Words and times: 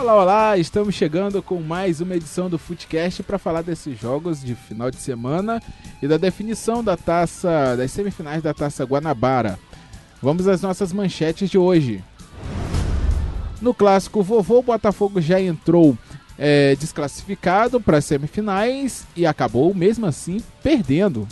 Olá, 0.00 0.14
olá! 0.14 0.56
Estamos 0.56 0.94
chegando 0.94 1.42
com 1.42 1.60
mais 1.60 2.00
uma 2.00 2.14
edição 2.14 2.48
do 2.48 2.56
Footcast 2.56 3.20
para 3.24 3.36
falar 3.36 3.62
desses 3.62 3.98
jogos 3.98 4.40
de 4.40 4.54
final 4.54 4.92
de 4.92 4.96
semana 4.96 5.60
e 6.00 6.06
da 6.06 6.16
definição 6.16 6.84
da 6.84 6.96
taça, 6.96 7.74
das 7.76 7.90
semifinais 7.90 8.40
da 8.40 8.54
Taça 8.54 8.84
Guanabara. 8.84 9.58
Vamos 10.22 10.46
às 10.46 10.62
nossas 10.62 10.92
manchetes 10.92 11.50
de 11.50 11.58
hoje. 11.58 12.02
No 13.60 13.74
clássico 13.74 14.22
vovô, 14.22 14.60
o 14.60 14.62
Botafogo 14.62 15.20
já 15.20 15.40
entrou 15.40 15.98
é, 16.38 16.76
desclassificado 16.76 17.80
para 17.80 17.96
as 17.96 18.04
semifinais 18.04 19.04
e 19.16 19.26
acabou 19.26 19.74
mesmo 19.74 20.06
assim 20.06 20.40
perdendo. 20.62 21.26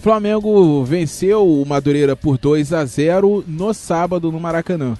Flamengo 0.00 0.82
venceu 0.84 1.48
o 1.48 1.64
Madureira 1.64 2.16
por 2.16 2.36
2 2.36 2.72
a 2.72 2.84
0 2.84 3.44
no 3.46 3.72
sábado 3.72 4.32
no 4.32 4.40
Maracanã. 4.40 4.98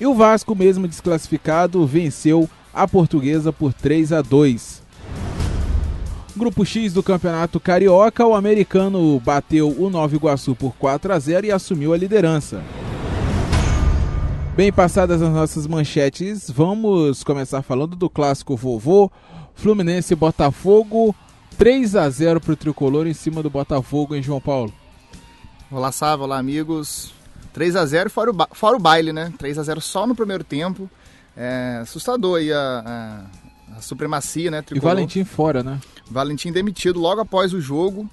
E 0.00 0.06
o 0.06 0.14
Vasco, 0.14 0.54
mesmo 0.54 0.88
desclassificado, 0.88 1.86
venceu 1.86 2.48
a 2.72 2.88
Portuguesa 2.88 3.52
por 3.52 3.74
3 3.74 4.14
a 4.14 4.22
2. 4.22 4.82
Grupo 6.34 6.64
X 6.64 6.94
do 6.94 7.02
Campeonato 7.02 7.60
Carioca, 7.60 8.24
o 8.24 8.34
americano 8.34 9.20
bateu 9.20 9.68
o 9.68 9.90
Nova 9.90 10.16
Iguaçu 10.16 10.56
por 10.56 10.72
4 10.76 11.12
a 11.12 11.18
0 11.18 11.46
e 11.46 11.52
assumiu 11.52 11.92
a 11.92 11.98
liderança. 11.98 12.62
Bem 14.56 14.72
passadas 14.72 15.20
as 15.20 15.30
nossas 15.30 15.66
manchetes, 15.66 16.50
vamos 16.50 17.22
começar 17.22 17.60
falando 17.60 17.94
do 17.94 18.08
clássico 18.08 18.56
vovô, 18.56 19.10
Fluminense 19.54 20.14
Botafogo, 20.14 21.14
3 21.58 21.94
a 21.96 22.08
0 22.08 22.40
para 22.40 22.52
o 22.54 22.56
Tricolor 22.56 23.06
em 23.06 23.12
cima 23.12 23.42
do 23.42 23.50
Botafogo 23.50 24.14
em 24.14 24.22
João 24.22 24.40
Paulo. 24.40 24.72
Olá, 25.70 25.92
Sávio, 25.92 26.24
olá, 26.24 26.38
amigos. 26.38 27.19
3 27.52 27.76
a 27.76 27.84
0 27.84 28.10
fora 28.10 28.30
o, 28.30 28.36
fora 28.54 28.76
o 28.76 28.80
baile, 28.80 29.12
né? 29.12 29.32
3 29.38 29.58
a 29.58 29.62
0 29.62 29.80
só 29.80 30.06
no 30.06 30.14
primeiro 30.14 30.44
tempo. 30.44 30.90
É, 31.36 31.78
assustador 31.82 32.38
aí 32.38 32.52
a, 32.52 33.26
a, 33.72 33.76
a 33.78 33.80
supremacia, 33.80 34.50
né? 34.50 34.62
Tricolor. 34.62 34.92
E 34.92 34.94
Valentim 34.94 35.24
fora, 35.24 35.62
né? 35.62 35.80
Valentim 36.10 36.52
demitido 36.52 36.98
logo 36.98 37.20
após 37.20 37.52
o 37.52 37.60
jogo. 37.60 38.08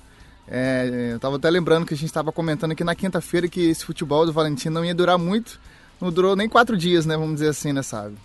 É, 0.48 1.10
eu 1.12 1.18
estava 1.18 1.36
até 1.36 1.50
lembrando 1.50 1.86
que 1.86 1.94
a 1.94 1.98
gente 1.98 2.08
estava 2.08 2.32
comentando 2.32 2.72
aqui 2.72 2.84
na 2.84 2.96
quinta-feira 2.96 3.48
que 3.48 3.70
esse 3.70 3.84
futebol 3.84 4.26
do 4.26 4.32
Valentim 4.32 4.70
não 4.70 4.86
ia 4.86 4.96
durar 4.96 5.18
muito 5.18 5.60
não 6.00 6.12
durou 6.12 6.36
nem 6.36 6.48
quatro 6.48 6.78
dias, 6.78 7.06
né? 7.06 7.18
Vamos 7.18 7.36
dizer 7.36 7.50
assim, 7.50 7.74
né, 7.74 7.82
sabe? 7.82 8.16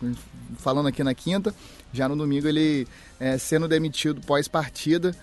Falando 0.59 0.89
aqui 0.89 1.03
na 1.03 1.15
quinta, 1.15 1.55
já 1.93 2.09
no 2.09 2.17
domingo 2.17 2.47
ele 2.47 2.87
é, 3.19 3.39
sendo 3.39 3.67
demitido 3.67 4.21
pós-partida. 4.21 5.15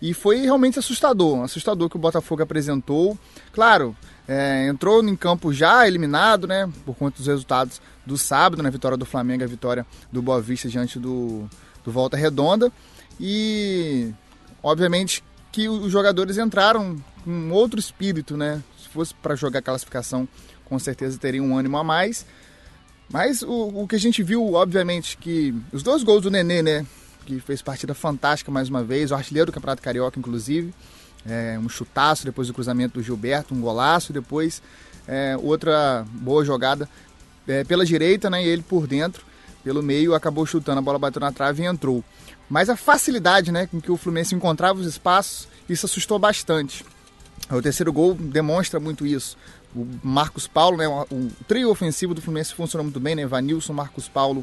E 0.00 0.12
foi 0.12 0.40
realmente 0.40 0.78
assustador, 0.78 1.42
assustador 1.42 1.88
que 1.88 1.96
o 1.96 2.00
Botafogo 2.00 2.42
apresentou. 2.42 3.18
Claro, 3.52 3.96
é, 4.28 4.66
entrou 4.68 5.02
em 5.02 5.16
campo 5.16 5.52
já 5.52 5.86
eliminado, 5.86 6.46
né? 6.46 6.70
Por 6.84 6.94
conta 6.94 7.16
dos 7.16 7.26
resultados 7.26 7.80
do 8.04 8.18
sábado, 8.18 8.58
na 8.58 8.64
né, 8.64 8.70
vitória 8.70 8.96
do 8.96 9.06
Flamengo, 9.06 9.44
a 9.44 9.46
vitória 9.46 9.86
do 10.12 10.20
Boa 10.20 10.40
Vista 10.40 10.68
diante 10.68 10.98
do, 10.98 11.48
do 11.84 11.90
Volta 11.90 12.16
Redonda. 12.16 12.70
E, 13.18 14.12
obviamente, 14.62 15.24
que 15.50 15.68
os 15.68 15.90
jogadores 15.90 16.36
entraram 16.36 16.96
com 17.24 17.50
outro 17.50 17.80
espírito, 17.80 18.36
né? 18.36 18.62
Se 18.78 18.88
fosse 18.88 19.14
para 19.14 19.34
jogar 19.34 19.62
classificação 19.62 20.28
com 20.66 20.78
certeza 20.78 21.18
teria 21.18 21.42
um 21.42 21.56
ânimo 21.56 21.78
a 21.78 21.84
mais. 21.84 22.26
Mas 23.08 23.42
o, 23.42 23.82
o 23.82 23.88
que 23.88 23.96
a 23.96 24.00
gente 24.00 24.22
viu, 24.22 24.54
obviamente, 24.54 25.16
que 25.16 25.54
os 25.72 25.82
dois 25.82 26.02
gols 26.02 26.22
do 26.22 26.30
Nenê, 26.30 26.60
né? 26.60 26.84
Que 27.26 27.40
fez 27.40 27.60
partida 27.60 27.92
fantástica 27.92 28.50
mais 28.50 28.68
uma 28.68 28.84
vez, 28.84 29.10
o 29.10 29.14
artilheiro 29.14 29.50
do 29.50 29.52
Campeonato 29.52 29.82
Carioca, 29.82 30.18
inclusive. 30.18 30.72
É, 31.28 31.58
um 31.58 31.68
chutaço 31.68 32.24
depois 32.24 32.46
do 32.46 32.54
cruzamento 32.54 32.94
do 32.94 33.02
Gilberto, 33.02 33.52
um 33.52 33.60
golaço, 33.60 34.12
depois 34.12 34.62
é, 35.08 35.36
outra 35.42 36.06
boa 36.08 36.44
jogada 36.44 36.88
é, 37.48 37.64
pela 37.64 37.84
direita, 37.84 38.30
né? 38.30 38.44
E 38.44 38.48
ele 38.48 38.62
por 38.62 38.86
dentro, 38.86 39.24
pelo 39.64 39.82
meio, 39.82 40.14
acabou 40.14 40.46
chutando, 40.46 40.78
a 40.78 40.82
bola 40.82 41.00
bateu 41.00 41.20
na 41.20 41.32
trave 41.32 41.64
e 41.64 41.66
entrou. 41.66 42.04
Mas 42.48 42.70
a 42.70 42.76
facilidade 42.76 43.50
né, 43.50 43.66
com 43.66 43.80
que 43.80 43.90
o 43.90 43.96
Fluminense 43.96 44.34
encontrava 44.34 44.78
os 44.78 44.86
espaços, 44.86 45.48
isso 45.68 45.84
assustou 45.84 46.16
bastante. 46.16 46.84
O 47.50 47.60
terceiro 47.60 47.92
gol 47.92 48.14
demonstra 48.14 48.78
muito 48.78 49.04
isso 49.04 49.36
o 49.76 49.86
Marcos 50.02 50.46
Paulo, 50.46 50.78
né, 50.78 50.88
o 50.88 51.30
trio 51.46 51.70
ofensivo 51.70 52.14
do 52.14 52.22
Fluminense 52.22 52.54
funcionou 52.54 52.84
muito 52.84 52.98
bem, 52.98 53.14
né, 53.14 53.26
Vanilson, 53.26 53.74
Marcos 53.74 54.08
Paulo 54.08 54.42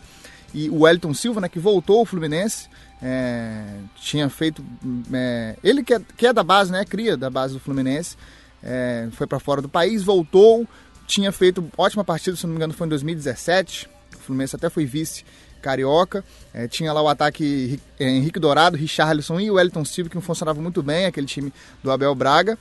e 0.53 0.69
o 0.69 0.81
Wellington 0.81 1.13
Silva, 1.13 1.41
né, 1.41 1.49
que 1.49 1.59
voltou 1.59 1.99
ao 1.99 2.05
Fluminense, 2.05 2.69
é, 3.01 3.79
tinha 3.95 4.29
feito, 4.29 4.63
é, 5.11 5.55
ele 5.63 5.83
que 5.83 5.93
é, 5.93 6.01
que 6.15 6.27
é, 6.27 6.33
da 6.33 6.43
base, 6.43 6.71
né, 6.71 6.85
cria 6.85 7.17
da 7.17 7.29
base 7.29 7.53
do 7.53 7.59
Fluminense, 7.59 8.15
é, 8.61 9.07
foi 9.11 9.27
para 9.27 9.39
fora 9.39 9.61
do 9.61 9.67
país, 9.67 10.03
voltou, 10.03 10.67
tinha 11.07 11.31
feito 11.31 11.67
ótima 11.77 12.03
partida, 12.03 12.37
se 12.37 12.43
não 12.43 12.51
me 12.51 12.57
engano 12.57 12.73
foi 12.73 12.87
em 12.87 12.89
2017, 12.89 13.89
o 14.15 14.19
Fluminense 14.19 14.55
até 14.55 14.69
foi 14.69 14.85
vice 14.85 15.25
carioca, 15.61 16.23
é, 16.53 16.67
tinha 16.67 16.91
lá 16.93 17.01
o 17.01 17.07
ataque 17.07 17.79
é, 17.99 18.09
Henrique 18.09 18.39
Dourado, 18.39 18.77
Richarlison 18.77 19.39
e 19.39 19.49
o 19.49 19.55
Wellington 19.55 19.85
Silva, 19.85 20.09
que 20.09 20.19
funcionava 20.21 20.61
muito 20.61 20.83
bem, 20.83 21.05
aquele 21.05 21.25
time 21.25 21.53
do 21.81 21.89
Abel 21.89 22.13
Braga, 22.13 22.57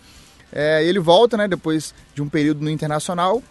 é, 0.53 0.84
ele 0.84 0.98
volta, 0.98 1.36
né, 1.36 1.48
depois 1.48 1.94
de 2.14 2.22
um 2.22 2.28
período 2.28 2.62
no 2.62 2.70
Internacional 2.70 3.42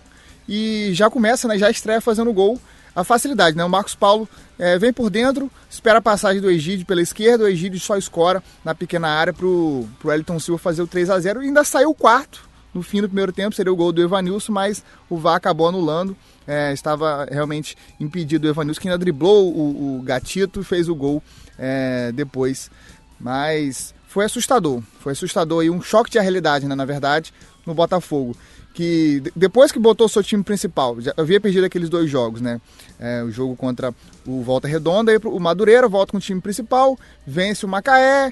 e 0.47 0.91
já 0.93 1.09
começa, 1.09 1.47
né, 1.47 1.57
já 1.57 1.69
estreia 1.69 1.99
fazendo 1.99 2.31
gol. 2.31 2.59
A 2.95 3.03
facilidade, 3.03 3.55
né? 3.55 3.63
O 3.63 3.69
Marcos 3.69 3.95
Paulo 3.95 4.27
é, 4.59 4.77
vem 4.77 4.91
por 4.91 5.09
dentro, 5.09 5.49
espera 5.69 5.99
a 5.99 6.01
passagem 6.01 6.41
do 6.41 6.49
Egídio 6.49 6.85
pela 6.85 7.01
esquerda, 7.01 7.45
o 7.45 7.47
Egídio 7.47 7.79
só 7.79 7.97
escora 7.97 8.43
na 8.65 8.75
pequena 8.75 9.07
área 9.07 9.33
pro, 9.33 9.87
pro 9.99 10.11
Elton 10.11 10.39
Silva 10.39 10.59
fazer 10.59 10.81
o 10.81 10.87
3 10.87 11.09
a 11.09 11.19
0 11.19 11.41
e 11.41 11.47
ainda 11.47 11.63
saiu 11.63 11.89
o 11.89 11.95
quarto 11.95 12.51
no 12.73 12.81
fim 12.81 13.01
do 13.01 13.07
primeiro 13.07 13.31
tempo, 13.31 13.55
seria 13.55 13.71
o 13.71 13.75
gol 13.75 13.91
do 13.91 14.01
Evanilson, 14.01 14.51
mas 14.51 14.83
o 15.09 15.17
VAR 15.17 15.35
acabou 15.35 15.67
anulando. 15.67 16.15
É, 16.47 16.73
estava 16.73 17.25
realmente 17.29 17.77
impedido 17.99 18.47
o 18.47 18.49
Evanilson, 18.49 18.81
que 18.81 18.87
ainda 18.87 18.97
driblou 18.97 19.53
o, 19.53 19.99
o 19.99 20.01
Gatito 20.01 20.61
e 20.61 20.63
fez 20.63 20.89
o 20.89 20.95
gol 20.95 21.21
é, 21.57 22.11
depois. 22.13 22.71
Mas 23.19 23.93
foi 24.07 24.25
assustador. 24.25 24.81
Foi 24.99 25.11
assustador 25.11 25.63
e 25.63 25.69
um 25.69 25.81
choque 25.81 26.09
de 26.09 26.19
realidade, 26.19 26.65
né, 26.65 26.75
na 26.75 26.85
verdade, 26.85 27.33
no 27.65 27.73
Botafogo. 27.73 28.35
Que 28.73 29.21
depois 29.35 29.71
que 29.71 29.79
botou 29.79 30.05
o 30.05 30.09
seu 30.09 30.23
time 30.23 30.43
principal, 30.43 30.99
já 31.01 31.13
havia 31.17 31.41
perdido 31.41 31.65
aqueles 31.65 31.89
dois 31.89 32.09
jogos, 32.09 32.39
né? 32.39 32.61
É, 32.99 33.21
o 33.23 33.29
jogo 33.29 33.55
contra 33.55 33.93
o 34.25 34.41
Volta 34.41 34.67
Redonda 34.67 35.11
e 35.11 35.17
o 35.17 35.39
Madureira 35.39 35.87
volta 35.89 36.11
com 36.11 36.17
o 36.17 36.21
time 36.21 36.39
principal, 36.39 36.97
vence 37.27 37.65
o 37.65 37.69
Macaé, 37.69 38.31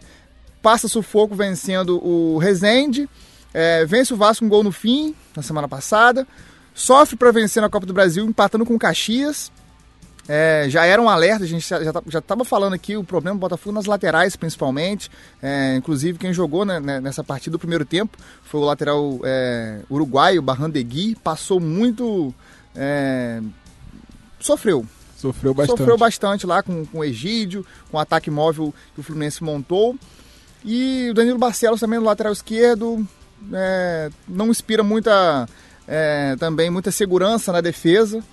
passa 0.61 0.88
sufoco 0.88 1.35
vencendo 1.35 2.03
o 2.05 2.38
Rezende, 2.38 3.09
é, 3.53 3.85
vence 3.85 4.13
o 4.13 4.17
Vasco 4.17 4.45
um 4.45 4.50
gol 4.50 4.63
no 4.63 4.72
fim, 4.72 5.13
na 5.35 5.41
semana 5.41 5.67
passada, 5.67 6.27
sofre 6.73 7.17
para 7.17 7.31
vencer 7.31 7.61
na 7.61 7.69
Copa 7.69 7.85
do 7.85 7.94
Brasil, 7.94 8.25
empatando 8.25 8.66
com 8.66 8.75
o 8.75 8.79
Caxias, 8.79 9.51
é, 10.28 10.66
já 10.69 10.85
era 10.85 11.02
um 11.02 11.09
alerta, 11.09 11.44
a 11.44 11.47
gente 11.47 11.68
já 11.68 11.80
estava 12.19 12.44
tá, 12.44 12.46
falando 12.46 12.74
aqui 12.74 12.96
o 12.96 13.03
problema 13.03 13.35
do 13.35 13.40
Botafogo 13.40 13.74
nas 13.74 13.85
laterais, 13.85 14.35
principalmente. 14.35 15.09
É, 15.41 15.75
inclusive, 15.75 16.19
quem 16.19 16.34
jogou 16.34 16.66
né, 16.66 16.80
né, 16.80 17.00
nessa 17.00 17.24
partida 17.24 17.53
do 17.53 17.59
primeiro 17.59 17.85
tempo 17.85 18.18
foi 18.44 18.59
o 18.59 18.63
lateral 18.63 19.19
é, 19.24 19.80
uruguaio, 19.90 20.41
Barrandegui, 20.41 21.16
passou 21.16 21.59
muito. 21.59 22.34
É, 22.75 23.41
sofreu. 24.40 24.85
Sofreu 25.18 25.53
bastante. 25.53 25.78
Sofreu 25.78 25.97
bastante 25.97 26.47
lá 26.47 26.63
com, 26.63 26.86
com 26.86 27.00
o 27.00 27.03
Egídio, 27.03 27.66
com 27.91 27.97
o 27.97 28.00
ataque 28.00 28.30
móvel 28.30 28.74
que 28.94 29.01
o 29.01 29.03
Fluminense 29.03 29.44
montou. 29.44 29.97
E 30.63 31.07
o 31.09 31.13
Danilo 31.13 31.40
Barcelos 31.40 31.80
também 31.80 32.00
no 32.00 32.06
lateral 32.06 32.31
esquerdo 32.31 33.06
é, 33.53 34.09
não 34.28 34.50
inspira 34.50 34.84
muita 34.84 35.47
é, 35.88 36.36
também 36.38 36.69
muita 36.69 36.91
segurança 36.91 37.51
na 37.51 37.62
defesa 37.62 38.24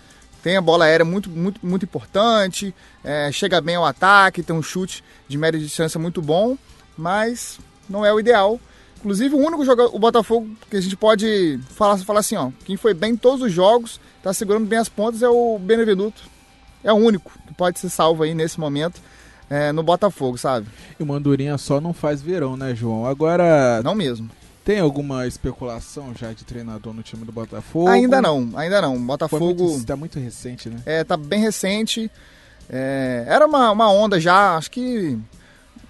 tem 0.47 0.57
a 0.57 0.61
bola 0.61 0.85
aérea 0.85 1.05
muito, 1.05 1.29
muito, 1.29 1.59
muito 1.61 1.85
importante, 1.85 2.73
é, 3.03 3.33
chega 3.33 3.61
bem 3.61 3.75
ao 3.75 3.85
ataque, 3.85 4.45
tem 4.45 4.55
um 4.55 4.63
chute 4.63 5.03
de 5.27 5.37
média 5.37 5.59
distância 5.59 5.99
muito 5.99 6.23
bom, 6.23 6.57
mas 6.97 7.59
não 7.91 8.07
é 8.07 8.15
o 8.15 8.21
ideal. 8.21 8.61
Inclusive, 8.99 9.35
o 9.35 9.39
único 9.39 9.65
jogo, 9.65 9.91
o 9.93 9.99
Botafogo, 9.99 10.49
que 10.71 10.77
a 10.77 10.81
gente 10.81 10.97
pode 10.97 11.59
falar, 11.71 11.99
falar 11.99 12.21
assim, 12.21 12.37
ó, 12.37 12.53
quem 12.65 12.77
foi 12.77 12.95
bem 12.95 13.15
em 13.15 13.17
todos 13.17 13.43
os 13.43 13.51
jogos, 13.53 14.01
está 14.19 14.33
segurando 14.33 14.69
bem 14.69 14.79
as 14.79 14.89
pontas, 14.89 15.21
é 15.21 15.29
o 15.29 15.59
Benevenuto. 15.59 16.23
É 16.85 16.93
o 16.93 16.97
único 16.97 17.33
que 17.45 17.53
pode 17.53 17.81
ser 17.81 17.89
salvo 17.89 18.23
aí 18.23 18.33
nesse 18.33 18.61
momento. 18.61 19.01
É, 19.51 19.73
no 19.73 19.83
Botafogo, 19.83 20.39
sabe? 20.39 20.69
E 20.99 21.03
o 21.03 21.07
Mandurinha 21.07 21.59
só 21.59 21.81
não 21.81 21.93
faz 21.93 22.23
verão, 22.23 22.57
né, 22.57 22.73
João? 22.73 23.05
Agora. 23.05 23.83
Não 23.83 23.97
mesmo. 23.97 24.31
Tem 24.67 24.81
alguma 24.81 25.29
especulação 25.29 26.13
já 26.13 26.33
de 26.33 26.45
treinador 26.45 26.93
no 26.93 27.01
time 27.01 27.25
do 27.25 27.31
Botafogo? 27.31 27.87
Ainda 27.87 28.21
não, 28.21 28.51
ainda 28.57 28.83
não. 28.83 29.01
Botafogo. 29.01 29.77
Está 29.77 29.95
muito 29.95 30.19
recente, 30.19 30.69
né? 30.69 30.83
É, 30.85 31.05
tá 31.05 31.17
bem 31.17 31.41
recente. 31.41 32.11
É, 32.69 33.25
era 33.29 33.47
uma, 33.47 33.71
uma 33.71 33.89
onda 33.89 34.19
já, 34.19 34.57
acho 34.57 34.73
que 34.73 35.17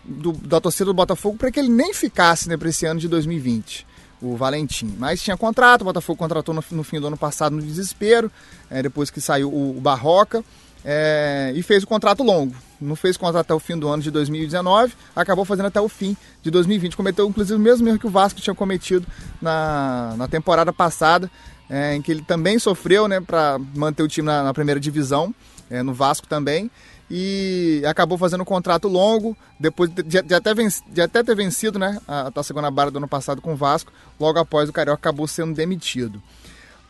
do, 0.05 0.33
da 0.33 0.61
torcida 0.61 0.85
do 0.85 0.93
Botafogo 0.93 1.39
para 1.39 1.51
que 1.51 1.59
ele 1.59 1.71
nem 1.71 1.95
ficasse 1.95 2.51
né, 2.51 2.57
para 2.59 2.69
esse 2.69 2.85
ano 2.85 3.01
de 3.01 3.09
2020, 3.09 3.87
o 4.21 4.37
Valentim. 4.37 4.95
Mas 4.99 5.23
tinha 5.23 5.39
contrato, 5.39 5.81
o 5.81 5.85
Botafogo 5.85 6.19
contratou 6.19 6.55
no, 6.55 6.63
no 6.73 6.85
fim 6.85 7.01
do 7.01 7.07
ano 7.07 7.17
passado 7.17 7.57
no 7.57 7.63
desespero, 7.63 8.31
é, 8.69 8.83
depois 8.83 9.09
que 9.11 9.23
saiu 9.23 9.51
o, 9.51 9.79
o 9.79 9.81
Barroca. 9.81 10.45
É, 10.89 11.53
e 11.57 11.63
fez 11.65 11.83
o 11.83 11.87
contrato 11.87 12.23
longo. 12.23 12.55
Não 12.81 12.95
fez 12.95 13.17
contrato 13.17 13.45
até 13.45 13.53
o 13.53 13.59
fim 13.59 13.77
do 13.77 13.89
ano 13.89 14.03
de 14.03 14.11
2019, 14.13 14.95
acabou 15.17 15.45
fazendo 15.45 15.67
até 15.67 15.81
o 15.81 15.89
fim 15.89 16.17
de 16.41 16.51
2020. 16.51 16.97
Cometeu 16.97 17.29
inclusive 17.29 17.57
o 17.57 17.59
mesmo 17.59 17.89
erro 17.89 17.99
que 17.99 18.07
o 18.07 18.11
Vasco 18.11 18.41
tinha 18.41 18.55
cometido 18.55 19.05
na, 19.43 20.15
na 20.17 20.29
temporada 20.29 20.73
passada, 20.73 21.29
é, 21.69 21.97
em 21.97 22.01
que 22.01 22.13
ele 22.13 22.23
também 22.23 22.57
sofreu 22.61 23.09
né, 23.09 23.21
para 23.21 23.59
manter 23.75 24.05
o 24.05 24.09
time 24.09 24.27
na, 24.27 24.45
na 24.45 24.55
primeira 24.55 24.79
divisão, 24.79 25.35
é, 25.69 25.83
no 25.83 25.93
Vasco 25.93 26.29
também 26.29 26.71
e 27.11 27.83
acabou 27.87 28.19
fazendo 28.19 28.41
um 28.41 28.45
contrato 28.45 28.89
longo, 28.89 29.37
depois 29.59 29.89
de, 29.91 30.03
de, 30.03 30.35
até, 30.35 30.53
venci, 30.53 30.83
de 30.89 31.01
até 31.01 31.23
ter 31.23 31.37
vencido 31.37 31.79
né, 31.79 32.01
a 32.07 32.31
Taça 32.31 32.53
Guanabara 32.53 32.91
do 32.91 32.99
ano 32.99 33.09
passado 33.09 33.41
com 33.41 33.53
o 33.53 33.57
Vasco, 33.57 33.93
logo 34.19 34.39
após 34.39 34.69
o 34.69 34.73
Carioca 34.73 34.99
acabou 34.99 35.27
sendo 35.27 35.55
demitido. 35.55 36.21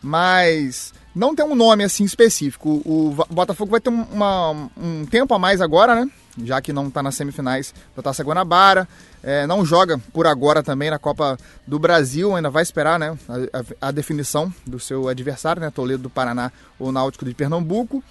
Mas 0.03 0.95
não 1.17 1.35
tem 1.35 1.47
um 1.47 1.55
nome 1.55 1.83
assim 1.83 2.05
específico. 2.05 2.83
O, 2.85 3.17
Botafogo 3.31 3.71
vai 3.71 3.81
ter 3.81 3.89
uma, 3.89 4.69
um 4.77 5.07
tempo 5.07 5.33
a 5.33 5.39
mais 5.39 5.63
agora, 5.63 5.95
né? 5.95 6.11
Já 6.45 6.61
que 6.61 6.75
não 6.75 6.89
está 6.89 7.03
nas 7.03 7.15
semifinais 7.15 7.73
da 7.97 8.03
Taça 8.03 8.23
Guanabara. 8.23 8.87
É, 9.23 9.47
não 9.47 9.65
joga 9.65 9.99
por 10.13 10.27
agora 10.27 10.63
também 10.63 10.91
na 10.91 10.99
Copa 10.99 11.39
do 11.67 11.79
Brasil, 11.79 12.37
ainda 12.37 12.51
vai 12.51 12.63
esperar 12.63 12.99
né, 12.99 13.19
a, 13.29 13.59
a, 13.59 13.89
a 13.89 13.91
definição 13.91 14.53
do 14.67 14.79
seu 14.79 15.09
adversário, 15.09 15.63
né? 15.63 15.71
Toledo 15.71 16.03
do 16.03 16.11
Paraná 16.11 16.53
ou 16.79 16.93
Náutico 16.93 17.25
de 17.25 17.33
Pernambuco. 17.33 18.05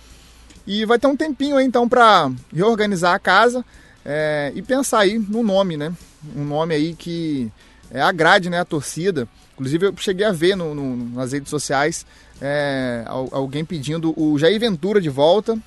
E 0.65 0.83
vai 0.83 0.97
ter 0.97 1.05
um 1.05 1.15
tempinho 1.15 1.57
aí 1.57 1.65
então 1.65 1.87
para 1.87 2.31
reorganizar 2.51 3.13
a 3.13 3.19
casa 3.19 3.63
é, 4.03 4.51
e 4.55 4.63
pensar 4.63 5.01
aí 5.01 5.19
no 5.19 5.43
nome, 5.43 5.77
né? 5.77 5.93
Um 6.35 6.43
nome 6.43 6.73
aí 6.73 6.95
que 6.95 7.51
é, 7.91 8.01
agrade 8.01 8.49
né, 8.49 8.59
a 8.59 8.65
torcida. 8.65 9.27
Inclusive 9.53 9.85
eu 9.85 9.93
cheguei 9.95 10.25
a 10.25 10.31
ver 10.31 10.55
no, 10.55 10.73
no, 10.73 10.95
nas 11.13 11.33
redes 11.33 11.51
sociais 11.51 12.03
é, 12.41 13.03
alguém 13.07 13.63
pedindo 13.63 14.13
o 14.19 14.37
Jair 14.37 14.59
Ventura 14.59 14.99
de 14.99 15.09
volta. 15.09 15.57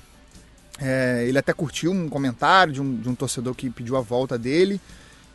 É, 0.81 1.25
ele 1.27 1.37
até 1.37 1.51
curtiu 1.51 1.91
um 1.91 2.07
comentário 2.07 2.71
de 2.71 2.81
um, 2.81 2.95
de 2.95 3.09
um 3.09 3.15
torcedor 3.15 3.53
que 3.53 3.69
pediu 3.69 3.97
a 3.97 4.01
volta 4.01 4.37
dele. 4.37 4.79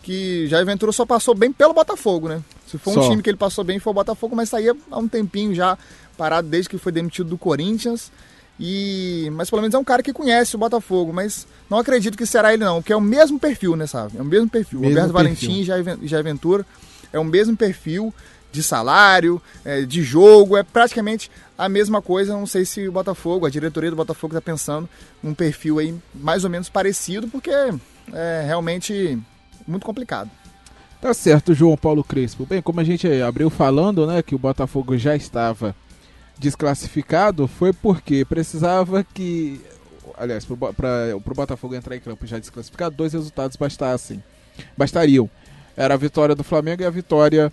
Que 0.02 0.46
Jair 0.48 0.66
Ventura 0.66 0.92
só 0.92 1.04
passou 1.06 1.34
bem 1.34 1.52
pelo 1.52 1.74
Botafogo, 1.74 2.28
né? 2.28 2.42
Se 2.66 2.78
for 2.78 2.90
um 2.90 2.94
só. 2.94 3.10
time 3.10 3.22
que 3.22 3.30
ele 3.30 3.36
passou 3.36 3.64
bem, 3.64 3.78
foi 3.78 3.90
o 3.90 3.94
Botafogo, 3.94 4.36
mas 4.36 4.48
saía 4.48 4.74
há 4.90 4.98
um 4.98 5.08
tempinho 5.08 5.54
já 5.54 5.78
parado 6.16 6.48
desde 6.48 6.68
que 6.68 6.78
foi 6.78 6.92
demitido 6.92 7.30
do 7.30 7.38
Corinthians. 7.38 8.12
E, 8.60 9.28
mas 9.32 9.50
pelo 9.50 9.62
menos 9.62 9.74
é 9.74 9.78
um 9.78 9.84
cara 9.84 10.02
que 10.02 10.12
conhece 10.12 10.54
o 10.54 10.58
Botafogo, 10.58 11.12
mas 11.12 11.46
não 11.68 11.78
acredito 11.78 12.16
que 12.16 12.24
será 12.24 12.54
ele 12.54 12.64
não, 12.64 12.80
porque 12.80 12.92
é 12.92 12.96
o 12.96 13.00
mesmo 13.00 13.38
perfil, 13.38 13.74
né, 13.74 13.86
sabe? 13.86 14.16
É 14.16 14.22
o 14.22 14.24
mesmo 14.24 14.48
perfil. 14.48 14.80
Mesmo 14.80 14.94
Roberto 14.94 15.12
perfil. 15.12 15.48
Valentim 15.48 15.60
e 16.02 16.06
Jair 16.06 16.22
Ventura 16.22 16.64
é 17.12 17.18
o 17.18 17.24
mesmo 17.24 17.56
perfil 17.56 18.14
de 18.54 18.62
salário, 18.62 19.42
é, 19.64 19.82
de 19.82 20.02
jogo, 20.02 20.56
é 20.56 20.62
praticamente 20.62 21.28
a 21.58 21.68
mesma 21.68 22.00
coisa. 22.00 22.32
Não 22.32 22.46
sei 22.46 22.64
se 22.64 22.86
o 22.86 22.92
Botafogo, 22.92 23.44
a 23.44 23.50
diretoria 23.50 23.90
do 23.90 23.96
Botafogo 23.96 24.32
está 24.32 24.40
pensando 24.40 24.88
num 25.20 25.34
perfil 25.34 25.80
aí 25.80 25.94
mais 26.14 26.44
ou 26.44 26.50
menos 26.50 26.68
parecido, 26.68 27.26
porque 27.26 27.50
é 27.50 28.44
realmente 28.46 29.18
muito 29.66 29.84
complicado. 29.84 30.30
Tá 31.00 31.12
certo, 31.12 31.52
João 31.52 31.76
Paulo 31.76 32.04
Crespo. 32.04 32.46
Bem, 32.46 32.62
como 32.62 32.80
a 32.80 32.84
gente 32.84 33.06
abriu 33.20 33.50
falando, 33.50 34.06
né, 34.06 34.22
que 34.22 34.34
o 34.34 34.38
Botafogo 34.38 34.96
já 34.96 35.16
estava 35.16 35.74
desclassificado 36.38 37.48
foi 37.48 37.72
porque 37.72 38.24
precisava 38.24 39.02
que. 39.02 39.60
Aliás, 40.16 40.44
para 40.44 41.16
o 41.16 41.34
Botafogo 41.34 41.74
entrar 41.74 41.96
em 41.96 42.00
campo 42.00 42.24
já 42.24 42.38
desclassificado, 42.38 42.94
dois 42.94 43.12
resultados 43.12 43.56
bastassem. 43.56 44.22
Bastariam. 44.76 45.28
Era 45.76 45.94
a 45.94 45.96
vitória 45.96 46.36
do 46.36 46.44
Flamengo 46.44 46.82
e 46.82 46.86
a 46.86 46.90
vitória 46.90 47.52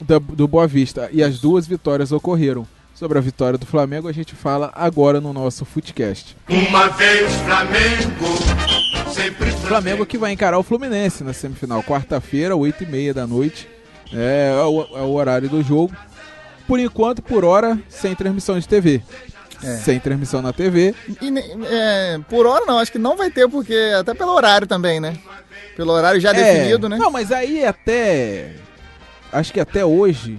do, 0.00 0.20
do 0.20 0.48
Boa 0.48 0.66
Vista. 0.66 1.08
E 1.12 1.22
as 1.22 1.38
duas 1.38 1.66
vitórias 1.66 2.12
ocorreram. 2.12 2.66
Sobre 2.94 3.16
a 3.16 3.20
vitória 3.20 3.56
do 3.56 3.64
Flamengo, 3.64 4.08
a 4.08 4.12
gente 4.12 4.34
fala 4.34 4.72
agora 4.74 5.20
no 5.20 5.32
nosso 5.32 5.64
Footcast. 5.64 6.36
Uma 6.48 6.88
vez 6.88 7.32
Flamengo, 7.32 9.12
sempre 9.14 9.50
Flamengo. 9.52 9.68
Flamengo 9.68 10.06
que 10.06 10.18
vai 10.18 10.32
encarar 10.32 10.58
o 10.58 10.64
Fluminense 10.64 11.22
na 11.22 11.32
semifinal, 11.32 11.80
quarta-feira, 11.84 12.56
8h30 12.56 13.12
da 13.12 13.24
noite. 13.24 13.68
É, 14.12 14.52
é, 14.52 14.64
o, 14.64 14.98
é 14.98 15.02
o 15.02 15.12
horário 15.12 15.48
do 15.48 15.62
jogo 15.62 15.94
por 16.68 16.78
enquanto, 16.78 17.22
por 17.22 17.46
hora, 17.46 17.78
sem 17.88 18.14
transmissão 18.14 18.58
de 18.58 18.68
TV. 18.68 19.02
É. 19.64 19.76
Sem 19.78 19.98
transmissão 19.98 20.42
na 20.42 20.52
TV. 20.52 20.94
E, 21.20 21.32
é, 21.66 22.20
por 22.28 22.46
hora 22.46 22.64
não, 22.66 22.78
acho 22.78 22.92
que 22.92 22.98
não 22.98 23.16
vai 23.16 23.30
ter, 23.30 23.48
porque 23.48 23.74
até 23.98 24.14
pelo 24.14 24.32
horário 24.32 24.68
também, 24.68 25.00
né? 25.00 25.16
Pelo 25.74 25.92
horário 25.92 26.20
já 26.20 26.30
é, 26.30 26.34
definido, 26.34 26.88
né? 26.88 26.96
Não, 26.98 27.10
mas 27.10 27.32
aí 27.32 27.64
até. 27.64 28.54
Acho 29.32 29.52
que 29.52 29.60
até 29.60 29.84
hoje. 29.84 30.38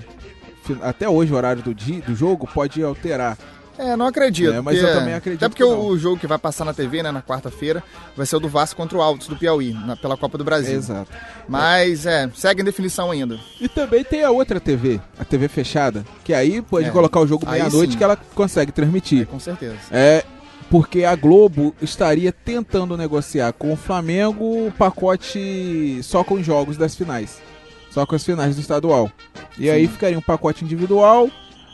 Até 0.81 1.09
hoje 1.09 1.33
o 1.33 1.35
horário 1.35 1.63
do, 1.63 1.73
dia, 1.73 2.01
do 2.01 2.13
jogo 2.13 2.47
pode 2.53 2.83
alterar. 2.83 3.37
É, 3.79 3.95
não 3.95 4.05
acredito. 4.05 4.51
É, 4.51 4.59
mas 4.59 4.77
porque, 4.77 4.91
eu 4.91 4.99
também 4.99 5.13
acredito. 5.13 5.41
Até 5.41 5.49
porque 5.49 5.63
o 5.63 5.97
jogo 5.97 6.19
que 6.19 6.27
vai 6.27 6.37
passar 6.37 6.65
na 6.65 6.73
TV, 6.73 7.01
né, 7.01 7.11
na 7.11 7.21
quarta-feira, 7.21 7.81
vai 8.15 8.25
ser 8.25 8.35
o 8.35 8.39
do 8.39 8.49
Vasco 8.49 8.75
contra 8.75 8.97
o 8.97 9.01
Altos 9.01 9.27
do 9.27 9.37
Piauí, 9.37 9.71
na, 9.71 9.95
pela 9.95 10.17
Copa 10.17 10.37
do 10.37 10.43
Brasil. 10.43 10.75
Exato. 10.75 11.09
Mas, 11.47 12.05
é, 12.05 12.29
segue 12.35 12.61
em 12.61 12.65
definição 12.65 13.09
ainda. 13.09 13.39
E 13.59 13.69
também 13.69 14.03
tem 14.03 14.21
a 14.21 14.31
outra 14.31 14.59
TV, 14.59 14.99
a 15.17 15.23
TV 15.23 15.47
fechada, 15.47 16.05
que 16.25 16.33
aí 16.33 16.61
pode 16.61 16.89
é, 16.89 16.91
colocar 16.91 17.21
o 17.21 17.27
jogo 17.27 17.49
meia-noite 17.49 17.95
que 17.95 18.03
ela 18.03 18.17
consegue 18.35 18.73
transmitir. 18.73 19.21
É, 19.21 19.25
com 19.25 19.39
certeza. 19.39 19.77
É, 19.91 20.25
porque 20.69 21.05
a 21.05 21.15
Globo 21.15 21.73
estaria 21.81 22.33
tentando 22.33 22.97
negociar 22.97 23.53
com 23.53 23.71
o 23.71 23.77
Flamengo 23.77 24.67
o 24.67 24.73
pacote 24.77 26.01
só 26.03 26.21
com 26.21 26.35
os 26.35 26.45
jogos 26.45 26.75
das 26.75 26.95
finais. 26.95 27.41
Só 27.89 28.05
com 28.05 28.15
as 28.15 28.23
finais 28.23 28.55
do 28.55 28.61
estadual. 28.61 29.11
E 29.57 29.63
Sim. 29.63 29.69
aí 29.69 29.87
ficaria 29.87 30.17
um 30.17 30.21
pacote 30.21 30.63
individual 30.63 31.29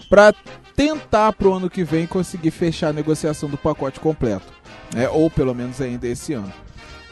para 0.09 0.33
tentar 0.75 1.33
pro 1.33 1.53
ano 1.53 1.69
que 1.69 1.83
vem 1.83 2.05
conseguir 2.05 2.51
fechar 2.51 2.89
a 2.89 2.93
negociação 2.93 3.49
do 3.49 3.57
pacote 3.57 3.99
completo. 3.99 4.51
Né? 4.93 5.09
Ou 5.09 5.29
pelo 5.29 5.53
menos 5.53 5.81
ainda 5.81 6.07
esse 6.07 6.33
ano. 6.33 6.51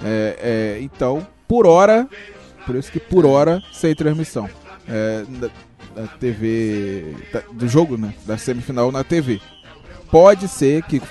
É, 0.03 0.75
é, 0.77 0.81
então, 0.81 1.25
por 1.47 1.65
hora, 1.65 2.07
por 2.65 2.75
isso 2.75 2.91
que 2.91 2.99
por 2.99 3.25
hora, 3.25 3.61
sem 3.71 3.95
transmissão. 3.95 4.49
É, 4.87 5.23
da, 5.29 6.07
TV. 6.19 7.15
Da, 7.31 7.41
do 7.51 7.67
jogo, 7.67 7.97
né? 7.97 8.13
Da 8.25 8.37
semifinal 8.37 8.91
na 8.91 9.03
TV. 9.03 9.39
Pode 10.11 10.47
ser 10.47 10.83
que 10.83 11.01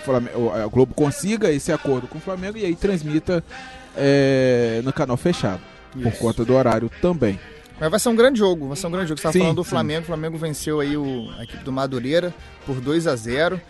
a 0.55 0.67
Globo 0.69 0.95
consiga 0.95 1.51
esse 1.51 1.73
acordo 1.73 2.07
com 2.07 2.19
o 2.19 2.21
Flamengo 2.21 2.57
e 2.57 2.65
aí 2.65 2.77
transmita 2.77 3.43
é, 3.97 4.81
no 4.85 4.93
canal 4.93 5.17
fechado. 5.17 5.61
Por 6.01 6.13
conta 6.19 6.45
do 6.45 6.55
horário 6.55 6.91
também. 7.01 7.39
Mas 7.83 7.91
vai 7.91 7.99
ser 7.99 8.11
um 8.11 8.15
grande 8.15 8.39
jogo, 8.39 8.69
vai 8.69 8.77
ser 8.77 8.87
um 8.87 8.93
grande 8.93 9.09
jogo. 9.09 9.21
Você 9.21 9.27
estava 9.27 9.43
falando 9.43 9.57
do 9.57 9.65
Flamengo, 9.65 10.03
o 10.03 10.07
Flamengo 10.07 10.39
venceu 10.39 10.79
aí 10.79 10.97
o, 10.97 11.29
a 11.37 11.43
equipe 11.43 11.65
do 11.65 11.73
Madureira 11.73 12.33
por 12.65 12.81
2 12.81 13.09
a 13.09 13.17
0 13.17 13.61